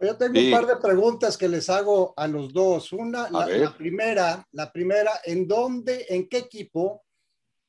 Yo 0.00 0.16
tengo 0.16 0.38
un 0.38 0.50
par 0.50 0.66
de 0.66 0.76
preguntas 0.76 1.38
que 1.38 1.48
les 1.48 1.70
hago 1.70 2.14
a 2.16 2.26
los 2.26 2.52
dos. 2.52 2.92
Una, 2.92 3.30
la, 3.30 3.46
la, 3.46 3.76
primera, 3.76 4.46
la 4.52 4.70
primera, 4.72 5.12
¿en 5.24 5.46
dónde, 5.46 6.06
en 6.08 6.28
qué 6.28 6.38
equipo 6.38 7.03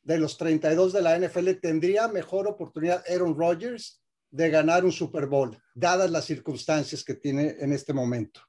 de 0.06 0.20
los 0.20 0.38
32 0.38 0.94
de 0.94 1.02
la 1.02 1.20
NFL 1.20 1.52
tendría 1.62 2.08
mejor 2.08 2.48
oportunidad 2.48 3.04
Aaron 3.12 3.38
Rodgers 3.38 4.02
de 4.30 4.50
ganar 4.50 4.86
un 4.86 4.92
Super 4.92 5.26
Bowl, 5.26 5.58
dadas 5.74 6.10
las 6.12 6.26
circunstancias 6.26 7.04
que 7.04 7.16
tiene 7.16 7.56
en 7.60 7.74
este 7.74 7.92
momento? 7.92 8.42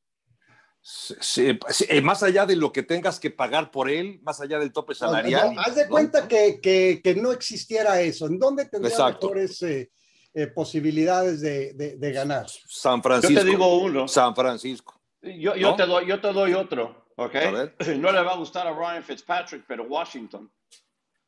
Sí, 0.82 1.58
sí, 1.70 2.00
más 2.00 2.22
allá 2.22 2.46
de 2.46 2.54
lo 2.54 2.72
que 2.72 2.84
tengas 2.84 3.18
que 3.18 3.30
pagar 3.30 3.72
por 3.72 3.90
él, 3.90 4.20
más 4.22 4.40
allá 4.40 4.58
del 4.58 4.72
tope 4.72 4.94
salarial. 4.94 5.48
No, 5.48 5.54
no, 5.54 5.60
haz 5.62 5.74
de 5.74 5.88
cuenta 5.88 6.20
¿no? 6.20 6.28
que, 6.28 6.60
que, 6.60 7.00
que, 7.02 7.16
no 7.16 7.32
existiera 7.32 8.00
eso. 8.00 8.26
¿En 8.26 8.38
dónde 8.38 8.66
tendría 8.66 8.92
Exacto. 8.92 9.26
mejores 9.26 9.60
eh, 9.62 9.90
eh, 10.32 10.46
posibilidades 10.46 11.40
de, 11.40 11.72
de, 11.72 11.96
de, 11.96 12.12
ganar? 12.12 12.46
San 12.68 13.02
Francisco. 13.02 13.34
Yo 13.34 13.40
te 13.40 13.46
digo 13.46 13.78
uno. 13.78 14.06
San 14.06 14.36
Francisco. 14.36 15.00
Yo, 15.22 15.56
yo, 15.56 15.74
te, 15.74 15.86
doy, 15.86 16.06
yo 16.06 16.20
te 16.20 16.32
doy 16.32 16.52
otro, 16.54 17.06
¿ok? 17.16 17.34
No 17.98 18.12
le 18.12 18.22
va 18.22 18.34
a 18.34 18.36
gustar 18.36 18.68
a 18.68 18.72
Ryan 18.72 19.02
Fitzpatrick, 19.02 19.64
pero 19.66 19.84
Washington. 19.84 20.48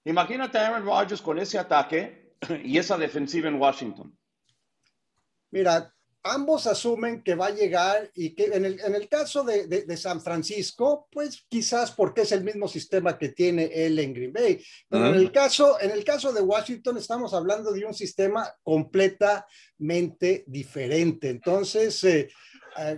Imagínate 0.04 0.58
a 0.58 0.68
Aaron 0.68 0.86
Rodgers 0.86 1.22
con 1.22 1.38
ese 1.38 1.58
ataque 1.58 2.34
y 2.64 2.78
esa 2.78 2.96
defensiva 2.96 3.48
en 3.48 3.60
Washington. 3.60 4.16
Mira, 5.50 5.92
ambos 6.22 6.66
asumen 6.66 7.22
que 7.22 7.34
va 7.34 7.46
a 7.46 7.54
llegar 7.54 8.10
y 8.14 8.34
que 8.34 8.46
en 8.46 8.64
el, 8.64 8.80
en 8.80 8.94
el 8.94 9.08
caso 9.08 9.44
de, 9.44 9.66
de, 9.66 9.82
de, 9.84 9.96
San 9.96 10.20
Francisco, 10.20 11.08
pues 11.10 11.46
quizás 11.48 11.92
porque 11.92 12.22
es 12.22 12.32
el 12.32 12.44
mismo 12.44 12.68
sistema 12.68 13.16
que 13.18 13.30
tiene 13.30 13.70
él 13.72 13.98
en 13.98 14.12
Green 14.12 14.32
Bay. 14.32 14.62
Pero 14.88 15.04
uh 15.04 15.06
-huh. 15.06 15.14
en, 15.14 15.16
el 15.16 15.32
caso, 15.32 15.80
en 15.80 15.90
el 15.90 16.04
caso 16.04 16.32
de 16.32 16.42
Washington 16.42 16.98
estamos 16.98 17.32
hablando 17.34 17.72
de 17.72 17.84
un 17.84 17.94
sistema 17.94 18.46
completamente 18.62 20.44
diferente. 20.46 21.30
Entonces, 21.30 22.04
eh, 22.04 22.28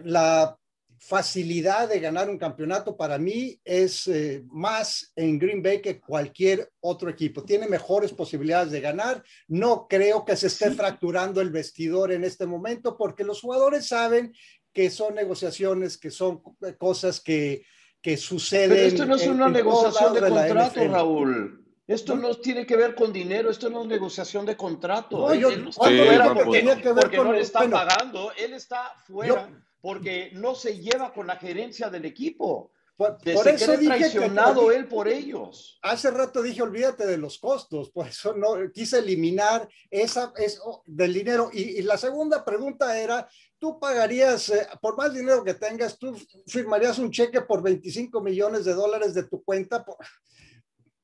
la 0.05 0.57
facilidad 1.01 1.89
de 1.89 1.99
ganar 1.99 2.29
un 2.29 2.37
campeonato 2.37 2.95
para 2.95 3.19
mí 3.19 3.59
es 3.65 4.07
eh, 4.07 4.45
más 4.51 5.13
en 5.17 5.39
Green 5.39 5.63
Bay 5.63 5.81
que 5.81 5.99
cualquier 5.99 6.71
otro 6.81 7.09
equipo. 7.09 7.43
Tiene 7.43 7.67
mejores 7.67 8.13
posibilidades 8.13 8.71
de 8.71 8.83
ganar. 8.83 9.23
No 9.49 9.87
creo 9.89 10.27
que 10.27 10.37
se 10.37 10.49
esté 10.49 10.69
sí. 10.69 10.77
fracturando 10.77 11.41
el 11.41 11.51
vestidor 11.51 12.13
en 12.13 12.23
este 12.23 12.45
momento 12.45 12.99
porque 12.99 13.25
los 13.25 13.41
jugadores 13.41 13.89
saben 13.89 14.35
que 14.75 14.91
son 14.91 15.15
negociaciones, 15.15 15.97
que 15.97 16.11
son 16.11 16.43
cosas 16.79 17.21
que, 17.21 17.65
que 18.03 18.19
suceden. 18.19 18.71
Pero 18.71 18.87
esto 18.87 19.07
no 19.07 19.17
es 19.17 19.27
una 19.27 19.47
en, 19.47 19.53
negociación 19.55 20.15
de, 20.15 20.21
contrato, 20.21 20.89
Raúl. 20.89 21.67
Esto 21.87 22.15
no 22.15 22.37
tiene 22.37 22.67
que 22.67 22.77
ver 22.77 22.95
con 22.95 23.13
dinero, 23.13 23.51
esto 23.51 23.71
no 23.71 23.83
es 23.83 23.89
negociación 23.89 24.45
de 24.45 24.57
contrato. 24.57 25.29
No, 25.29 25.35
yo, 25.35 25.49
él 25.49 25.65
no 25.65 25.71
está 25.71 25.89
sí, 25.89 25.97
fuera 25.97 26.35
porque, 26.35 26.63
porque 26.95 27.17
con, 27.17 27.27
no 27.27 27.33
le 27.33 27.41
está 27.41 27.61
bueno, 27.61 27.77
pagando, 27.77 28.33
él 28.37 28.53
está 28.53 28.95
fuera. 29.07 29.49
Yo, 29.49 29.70
porque 29.81 30.31
no 30.35 30.55
se 30.55 30.79
lleva 30.79 31.13
con 31.13 31.27
la 31.27 31.37
gerencia 31.37 31.91
del 31.91 32.05
equipo. 32.05 32.73
Por, 32.97 33.17
por 33.17 33.49
eso 33.49 33.79
dije 33.79 33.97
traicionado 33.97 34.69
que, 34.69 34.77
él 34.77 34.87
por 34.87 35.09
ellos. 35.09 35.79
Hace 35.81 36.11
rato 36.11 36.43
dije, 36.43 36.61
olvídate 36.61 37.07
de 37.07 37.17
los 37.17 37.39
costos, 37.39 37.91
por 37.91 38.07
eso 38.07 38.35
no 38.35 38.57
quise 38.75 38.99
eliminar 38.99 39.67
esa 39.91 40.35
eso 40.37 40.83
del 40.85 41.15
dinero. 41.15 41.49
Y, 41.51 41.79
y, 41.79 41.83
la 41.83 41.97
segunda 41.97 42.45
pregunta 42.45 42.99
era, 42.99 43.27
¿tú 43.59 43.81
pagarías, 43.81 44.51
eh, 44.51 44.67
por 44.83 44.99
más 44.99 45.15
dinero 45.15 45.43
que 45.43 45.55
tengas, 45.55 45.99
tú 45.99 46.15
firmarías 46.47 46.99
un 46.99 47.11
cheque 47.11 47.41
por 47.41 47.63
25 47.63 48.21
millones 48.21 48.67
de 48.67 48.75
dólares 48.75 49.15
de 49.15 49.23
tu 49.23 49.43
cuenta? 49.43 49.83
Por... 49.83 49.97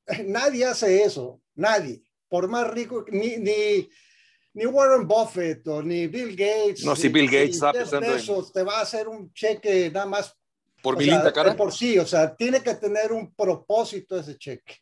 Nadie 0.25 0.65
hace 0.65 1.01
eso, 1.03 1.41
nadie. 1.55 2.03
Por 2.29 2.47
más 2.47 2.69
rico, 2.69 3.05
ni, 3.09 3.37
ni, 3.37 3.89
ni 4.57 4.65
Warren 4.65 5.07
Buffett 5.07 5.67
o 5.67 5.83
ni 5.83 6.07
Bill 6.07 6.35
Gates. 6.35 6.83
No, 6.83 6.95
si 6.95 7.09
Bill 7.09 7.27
Gates 7.27 7.55
está 7.55 7.71
pensando 7.71 8.07
en... 8.07 8.51
te 8.51 8.63
va 8.63 8.79
a 8.79 8.81
hacer 8.81 9.07
un 9.07 9.31
cheque 9.31 9.91
nada 9.91 10.07
más. 10.07 10.35
Por 10.81 10.97
mi 10.97 11.05
linda 11.05 11.31
cara. 11.31 11.55
Por 11.55 11.71
sí, 11.71 11.99
o 11.99 12.07
sea, 12.07 12.35
tiene 12.35 12.61
que 12.63 12.73
tener 12.73 13.11
un 13.11 13.31
propósito 13.35 14.17
ese 14.17 14.35
cheque. 14.35 14.77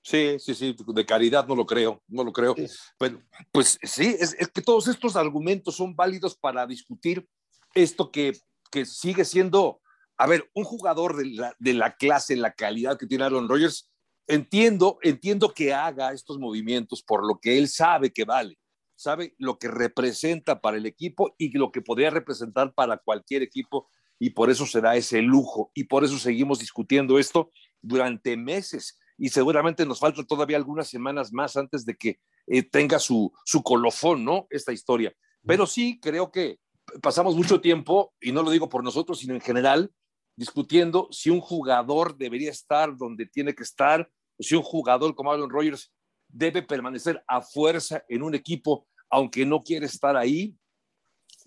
Sí, 0.00 0.36
sí, 0.38 0.54
sí, 0.54 0.76
de 0.78 1.04
caridad 1.04 1.44
no 1.48 1.56
lo 1.56 1.66
creo, 1.66 2.00
no 2.06 2.22
lo 2.22 2.32
creo. 2.32 2.54
Sí. 2.54 2.66
Pero, 2.96 3.20
pues 3.50 3.76
sí, 3.82 4.14
es, 4.16 4.36
es, 4.38 4.46
que 4.46 4.62
todos 4.62 4.86
estos 4.86 5.16
argumentos 5.16 5.74
son 5.74 5.96
válidos 5.96 6.36
para 6.36 6.64
discutir 6.64 7.26
esto 7.74 8.12
que, 8.12 8.38
que 8.70 8.86
sigue 8.86 9.24
siendo, 9.24 9.80
a 10.16 10.28
ver, 10.28 10.48
un 10.54 10.62
jugador 10.62 11.16
de 11.16 11.24
la, 11.26 11.56
de 11.58 11.74
la 11.74 11.96
clase, 11.96 12.36
la 12.36 12.52
calidad 12.52 12.96
que 12.96 13.08
tiene 13.08 13.24
Aaron 13.24 13.48
Rodgers, 13.48 13.90
entiendo, 14.28 14.98
entiendo 15.02 15.52
que 15.52 15.74
haga 15.74 16.12
estos 16.12 16.38
movimientos 16.38 17.02
por 17.02 17.26
lo 17.26 17.40
que 17.40 17.58
él 17.58 17.68
sabe 17.68 18.12
que 18.12 18.24
vale 18.24 18.56
sabe 18.96 19.34
lo 19.38 19.58
que 19.58 19.68
representa 19.68 20.60
para 20.60 20.76
el 20.76 20.86
equipo 20.86 21.34
y 21.38 21.56
lo 21.56 21.70
que 21.70 21.82
podría 21.82 22.10
representar 22.10 22.74
para 22.74 22.98
cualquier 22.98 23.42
equipo 23.42 23.88
y 24.18 24.30
por 24.30 24.50
eso 24.50 24.66
se 24.66 24.80
da 24.80 24.96
ese 24.96 25.22
lujo 25.22 25.70
y 25.74 25.84
por 25.84 26.04
eso 26.04 26.18
seguimos 26.18 26.58
discutiendo 26.58 27.18
esto 27.18 27.52
durante 27.82 28.36
meses 28.36 28.98
y 29.18 29.28
seguramente 29.28 29.86
nos 29.86 30.00
falta 30.00 30.24
todavía 30.24 30.56
algunas 30.56 30.88
semanas 30.88 31.32
más 31.32 31.56
antes 31.56 31.84
de 31.84 31.96
que 31.96 32.18
eh, 32.46 32.62
tenga 32.62 32.98
su, 32.98 33.32
su 33.44 33.62
colofón, 33.62 34.24
¿no? 34.24 34.46
Esta 34.50 34.72
historia. 34.72 35.14
Pero 35.44 35.66
sí 35.66 35.98
creo 36.00 36.30
que 36.30 36.58
pasamos 37.02 37.34
mucho 37.34 37.60
tiempo, 37.60 38.14
y 38.20 38.32
no 38.32 38.42
lo 38.42 38.50
digo 38.50 38.68
por 38.68 38.84
nosotros, 38.84 39.18
sino 39.18 39.34
en 39.34 39.40
general, 39.40 39.92
discutiendo 40.36 41.08
si 41.10 41.30
un 41.30 41.40
jugador 41.40 42.16
debería 42.16 42.50
estar 42.50 42.96
donde 42.96 43.26
tiene 43.26 43.54
que 43.54 43.62
estar, 43.62 44.08
si 44.38 44.54
un 44.54 44.62
jugador 44.62 45.14
como 45.14 45.32
Aaron 45.32 45.50
Rodgers 45.50 45.92
debe 46.36 46.62
permanecer 46.62 47.22
a 47.26 47.40
fuerza 47.40 48.04
en 48.08 48.22
un 48.22 48.34
equipo, 48.34 48.86
aunque 49.08 49.46
no 49.46 49.62
quiere 49.62 49.86
estar 49.86 50.16
ahí. 50.16 50.54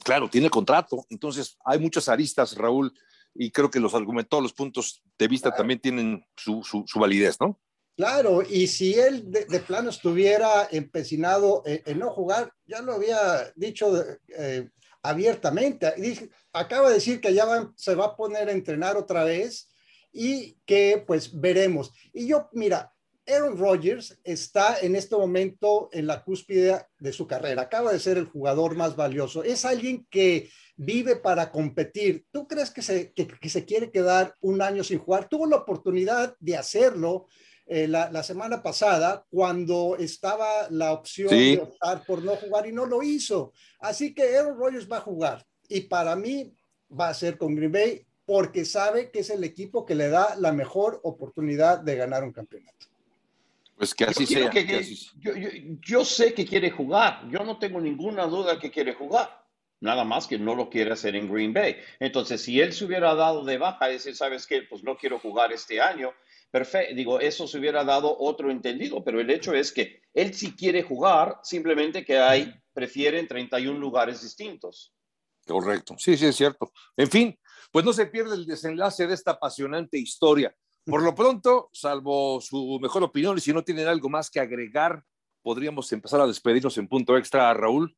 Claro, 0.04 0.30
tiene 0.30 0.50
contrato, 0.50 1.06
entonces 1.10 1.58
hay 1.64 1.78
muchas 1.78 2.08
aristas, 2.08 2.56
Raúl, 2.56 2.92
y 3.36 3.52
creo 3.52 3.70
que 3.70 3.80
los 3.80 3.94
argumentos, 3.94 4.42
los 4.42 4.54
puntos 4.54 5.04
de 5.18 5.28
vista 5.28 5.50
claro. 5.50 5.58
también 5.58 5.80
tienen 5.80 6.26
su, 6.36 6.64
su, 6.64 6.84
su, 6.88 7.00
validez, 7.00 7.38
¿no? 7.40 7.60
Claro, 7.96 8.42
y 8.42 8.68
si 8.68 8.94
él 8.94 9.30
de, 9.30 9.46
de 9.46 9.60
plano 9.60 9.90
estuviera 9.90 10.68
empecinado 10.72 11.62
en, 11.66 11.82
en, 11.86 12.00
no 12.00 12.10
jugar, 12.12 12.52
ya 12.66 12.82
lo 12.82 12.94
había 12.94 13.52
dicho 13.56 13.94
eh, 14.30 14.70
abiertamente. 15.04 15.94
Dice, 15.98 16.30
acaba 16.54 16.88
de 16.88 16.96
decir 16.96 17.20
que 17.20 17.34
ya 17.34 17.46
va, 17.46 17.72
se 17.76 17.96
va 17.96 18.06
a 18.06 18.16
poner 18.16 18.48
a 18.48 18.54
entrenar 18.54 18.96
otra 18.96 19.26
vez 19.26 19.70
y 20.14 20.58
que 20.66 21.04
pues 21.06 21.38
veremos. 21.40 21.92
Y 22.14 22.28
yo, 22.28 22.50
mira, 22.54 22.94
Aaron 23.30 23.58
Rodgers 23.58 24.20
está 24.24 24.80
en 24.80 24.96
este 24.96 25.16
momento 25.16 25.90
en 25.92 26.08
la 26.08 26.24
cúspide 26.24 26.86
de 27.00 27.14
su 27.14 27.28
carrera. 27.28 27.64
Acaba 27.64 27.94
de 27.94 28.00
ser 28.00 28.18
el 28.18 28.26
jugador 28.26 28.76
más 28.76 28.96
valioso. 28.96 29.44
Es 29.44 29.66
alguien 29.66 30.08
que 30.10 30.50
vive 30.76 31.16
para 31.16 31.52
competir. 31.52 32.26
¿Tú 32.32 32.48
crees 32.48 32.72
que 32.72 32.82
se, 32.82 33.14
que, 33.14 33.28
que 33.28 33.50
se 33.50 33.66
quiere 33.66 33.92
quedar 33.92 34.36
un 34.42 34.62
año 34.62 34.84
sin 34.84 35.00
jugar? 35.00 35.30
Tuvo 35.30 35.46
la 35.46 35.58
oportunidad 35.58 36.36
de 36.40 36.58
hacerlo 36.58 37.28
eh, 37.72 37.88
la, 37.88 38.24
semana 38.24 38.64
pasada 38.64 39.24
cuando 39.30 39.96
estaba 40.00 40.68
la 40.72 40.92
opción 40.92 41.30
de 41.30 41.60
optar 41.62 42.04
por 42.04 42.24
no 42.24 42.36
jugar 42.36 42.66
y 42.66 42.72
no 42.72 42.88
lo 42.88 43.04
hizo. 43.04 43.54
Así 43.80 44.16
que 44.16 44.36
Aaron 44.36 44.58
Rodgers 44.58 44.92
va 44.92 44.98
a 44.98 45.02
jugar 45.02 45.46
y 45.68 45.82
para 45.82 46.16
mí 46.16 46.52
va 47.00 47.10
a 47.10 47.14
ser 47.14 47.38
con 47.38 47.54
Green 47.54 47.72
Bay 47.72 48.08
porque 48.26 48.66
sabe 48.66 49.12
que 49.12 49.20
es 49.20 49.30
el 49.30 49.44
equipo 49.44 49.86
que 49.86 49.94
le 49.94 50.10
da 50.10 50.36
la 50.38 50.52
mejor 50.52 51.00
oportunidad 51.04 51.78
de 51.78 51.96
ganar 51.96 52.24
un 52.24 52.34
campeonato. 52.34 52.88
Pues 53.80 53.96
que 53.96 54.04
así 54.04 54.26
sea. 54.26 54.52
yo, 55.16 56.04
sé 56.04 56.34
que 56.34 56.46
quiere 56.46 56.70
jugar, 56.70 57.26
yo 57.32 57.46
no 57.46 57.58
tengo 57.60 57.80
ninguna 57.80 58.26
duda 58.26 58.60
que 58.60 58.70
quiere 58.70 58.94
jugar, 58.94 59.48
nada 59.80 60.04
más 60.04 60.28
que 60.28 60.38
no 60.38 60.54
lo 60.54 60.70
quiere 60.70 60.92
hacer 60.92 61.16
en 61.16 61.32
Green 61.32 61.54
Bay. 61.54 61.78
Entonces, 61.98 62.42
si 62.42 62.60
él 62.60 62.74
se 62.74 62.84
hubiera 62.84 63.16
dado 63.16 63.46
de 63.46 63.58
baja 63.58 63.88
decir, 63.88 64.18
¿sabes 64.18 64.46
qué? 64.46 64.64
Pues 64.64 64.84
no 64.84 64.98
quiero 64.98 65.18
jugar 65.18 65.54
este 65.54 65.80
año, 65.80 66.12
perfecto, 66.52 66.94
digo, 66.94 67.22
eso 67.22 67.48
se 67.48 67.58
hubiera 67.58 67.86
dado 67.86 68.18
otro 68.20 68.52
entendido, 68.52 69.02
pero 69.02 69.22
el 69.22 69.30
hecho 69.30 69.54
es 69.54 69.72
que 69.72 70.02
él 70.14 70.34
sí 70.34 70.58
quiere 70.58 70.84
jugar, 70.84 71.40
simplemente 71.44 72.04
que 72.04 72.18
hay, 72.20 72.54
prefieren 72.74 73.30
31 73.30 73.80
lugares 73.80 74.22
distintos. 74.22 74.94
Correcto, 75.48 75.96
sí, 75.98 76.18
sí, 76.18 76.26
es 76.26 76.36
cierto. 76.36 76.74
En 76.98 77.10
fin, 77.10 77.40
pues 77.72 77.86
no 77.86 77.94
se 77.94 78.08
pierde 78.08 78.36
el 78.36 78.46
desenlace 78.46 79.08
de 79.08 79.14
esta 79.14 79.32
apasionante 79.32 79.98
historia. 79.98 80.54
Por 80.86 81.04
lo 81.04 81.14
pronto, 81.14 81.70
salvo 81.72 82.42
su 82.42 82.80
mejor 82.82 83.04
opinión, 83.04 83.38
y 83.38 83.42
si 83.42 83.54
no 83.54 83.64
tienen 83.64 83.88
algo 83.88 84.10
más 84.10 84.30
que 84.30 84.40
agregar, 84.40 85.04
podríamos 85.42 85.92
empezar 85.92 86.20
a 86.22 86.28
despedirnos 86.28 86.78
en 86.78 86.88
punto 86.88 87.18
extra, 87.18 87.54
Raúl. 87.54 87.96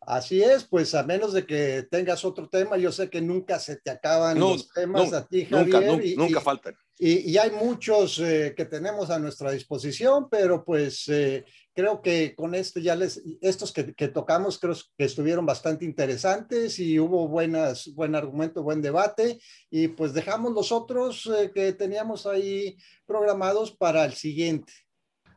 Así 0.00 0.42
es, 0.42 0.64
pues 0.64 0.94
a 0.96 1.04
menos 1.04 1.32
de 1.32 1.46
que 1.46 1.86
tengas 1.88 2.24
otro 2.24 2.48
tema, 2.48 2.76
yo 2.76 2.90
sé 2.90 3.08
que 3.08 3.20
nunca 3.20 3.60
se 3.60 3.76
te 3.76 3.90
acaban 3.90 4.38
los 4.38 4.68
temas 4.72 5.12
a 5.12 5.24
ti, 5.26 5.46
Javier. 5.46 5.86
Nunca, 5.86 6.04
nunca 6.16 6.40
faltan. 6.40 6.76
Y, 6.98 7.36
hay 7.36 7.50
muchos 7.50 8.18
eh, 8.20 8.54
que 8.56 8.64
tenemos 8.64 9.10
a 9.10 9.18
nuestra 9.18 9.50
disposición, 9.50 10.28
pero 10.30 10.64
pues 10.64 11.08
eh, 11.08 11.44
creo 11.74 12.00
que 12.00 12.34
con 12.34 12.54
esto 12.54 12.78
ya 12.80 12.94
les, 12.94 13.20
estos 13.40 13.72
que, 13.72 14.08
tocamos, 14.08 14.58
creo 14.58 14.74
que 14.96 15.04
estuvieron 15.04 15.44
bastante 15.44 15.84
interesantes 15.84 16.78
y 16.78 17.00
hubo 17.00 17.26
buenas, 17.26 17.92
buen 17.94 18.14
argumento, 18.14 18.62
buen 18.62 18.82
debate. 18.82 19.40
Y 19.70 19.88
pues 19.88 20.12
dejamos 20.12 20.52
los 20.52 20.70
otros 20.70 21.26
eh, 21.26 21.50
que 21.52 21.72
teníamos 21.72 22.26
ahí 22.26 22.76
programados 23.06 23.72
para 23.72 24.04
el 24.04 24.12
siguiente. 24.12 24.72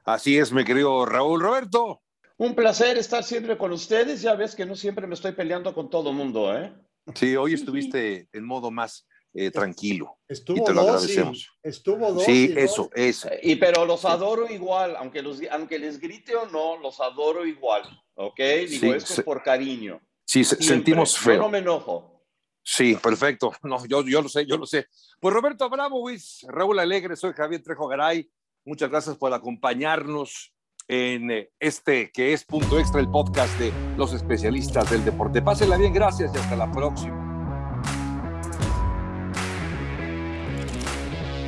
Así 0.03 0.37
es, 0.37 0.51
mi 0.51 0.63
querido 0.63 1.05
Raúl 1.05 1.41
Roberto. 1.41 2.03
Un 2.37 2.53
placer 2.53 2.97
estar 2.97 3.23
siempre 3.23 3.57
con 3.57 3.71
ustedes. 3.71 4.21
Ya 4.21 4.35
ves 4.35 4.55
que 4.55 4.65
no 4.65 4.75
siempre 4.75 5.07
me 5.07 5.15
estoy 5.15 5.31
peleando 5.31 5.73
con 5.73 5.89
todo 5.89 6.11
el 6.11 6.15
mundo, 6.15 6.55
¿eh? 6.55 6.73
Sí, 7.13 7.35
hoy 7.35 7.53
estuviste 7.53 8.27
en 8.33 8.43
modo 8.43 8.71
más 8.71 9.07
eh, 9.37 9.51
tranquilo. 9.51 10.17
Estuvo 10.29 10.57
y 10.57 10.63
te 10.63 10.73
lo 10.73 10.81
agradecemos. 10.81 11.51
Estuvo 11.61 12.13
dos. 12.13 12.23
Sí, 12.23 12.53
eso, 12.55 12.89
eso. 12.95 13.29
Y 13.43 13.57
pero 13.57 13.85
los 13.85 14.05
adoro 14.05 14.49
igual, 14.49 14.95
aunque, 14.95 15.21
los, 15.21 15.41
aunque 15.51 15.77
les 15.77 15.99
grite 15.99 16.35
o 16.35 16.45
no, 16.47 16.77
los 16.77 17.01
adoro 17.01 17.45
igual. 17.45 17.83
¿Ok? 18.13 18.39
Digo, 18.69 18.93
esto 18.93 19.13
es 19.13 19.21
por 19.23 19.43
cariño. 19.43 20.01
Sí, 20.25 20.45
sentimos 20.45 21.17
feo. 21.19 21.35
Yo 21.35 21.41
no 21.41 21.49
me 21.49 21.57
enojo. 21.57 22.23
Sí, 22.63 22.95
perfecto. 22.95 23.51
No, 23.61 23.85
yo, 23.85 24.03
yo 24.03 24.21
lo 24.21 24.29
sé, 24.29 24.45
yo 24.45 24.57
lo 24.57 24.65
sé. 24.65 24.87
Pues 25.19 25.33
Roberto 25.33 25.69
Luis 25.89 26.45
Raúl 26.47 26.79
Alegre, 26.79 27.17
soy 27.17 27.33
Javier 27.33 27.61
Trejo 27.61 27.87
Garay. 27.89 28.31
Muchas 28.63 28.89
gracias 28.89 29.17
por 29.17 29.33
acompañarnos 29.33 30.53
en 30.87 31.29
eh, 31.29 31.51
este 31.59 32.09
que 32.11 32.31
es 32.31 32.45
Punto 32.45 32.79
Extra, 32.79 33.01
el 33.01 33.09
podcast 33.09 33.57
de 33.59 33.73
los 33.97 34.13
especialistas 34.13 34.89
del 34.89 35.03
deporte. 35.03 35.41
Pásenla 35.41 35.77
bien, 35.77 35.93
gracias 35.93 36.33
y 36.33 36.37
hasta 36.37 36.55
la 36.55 36.71
próxima. 36.71 37.24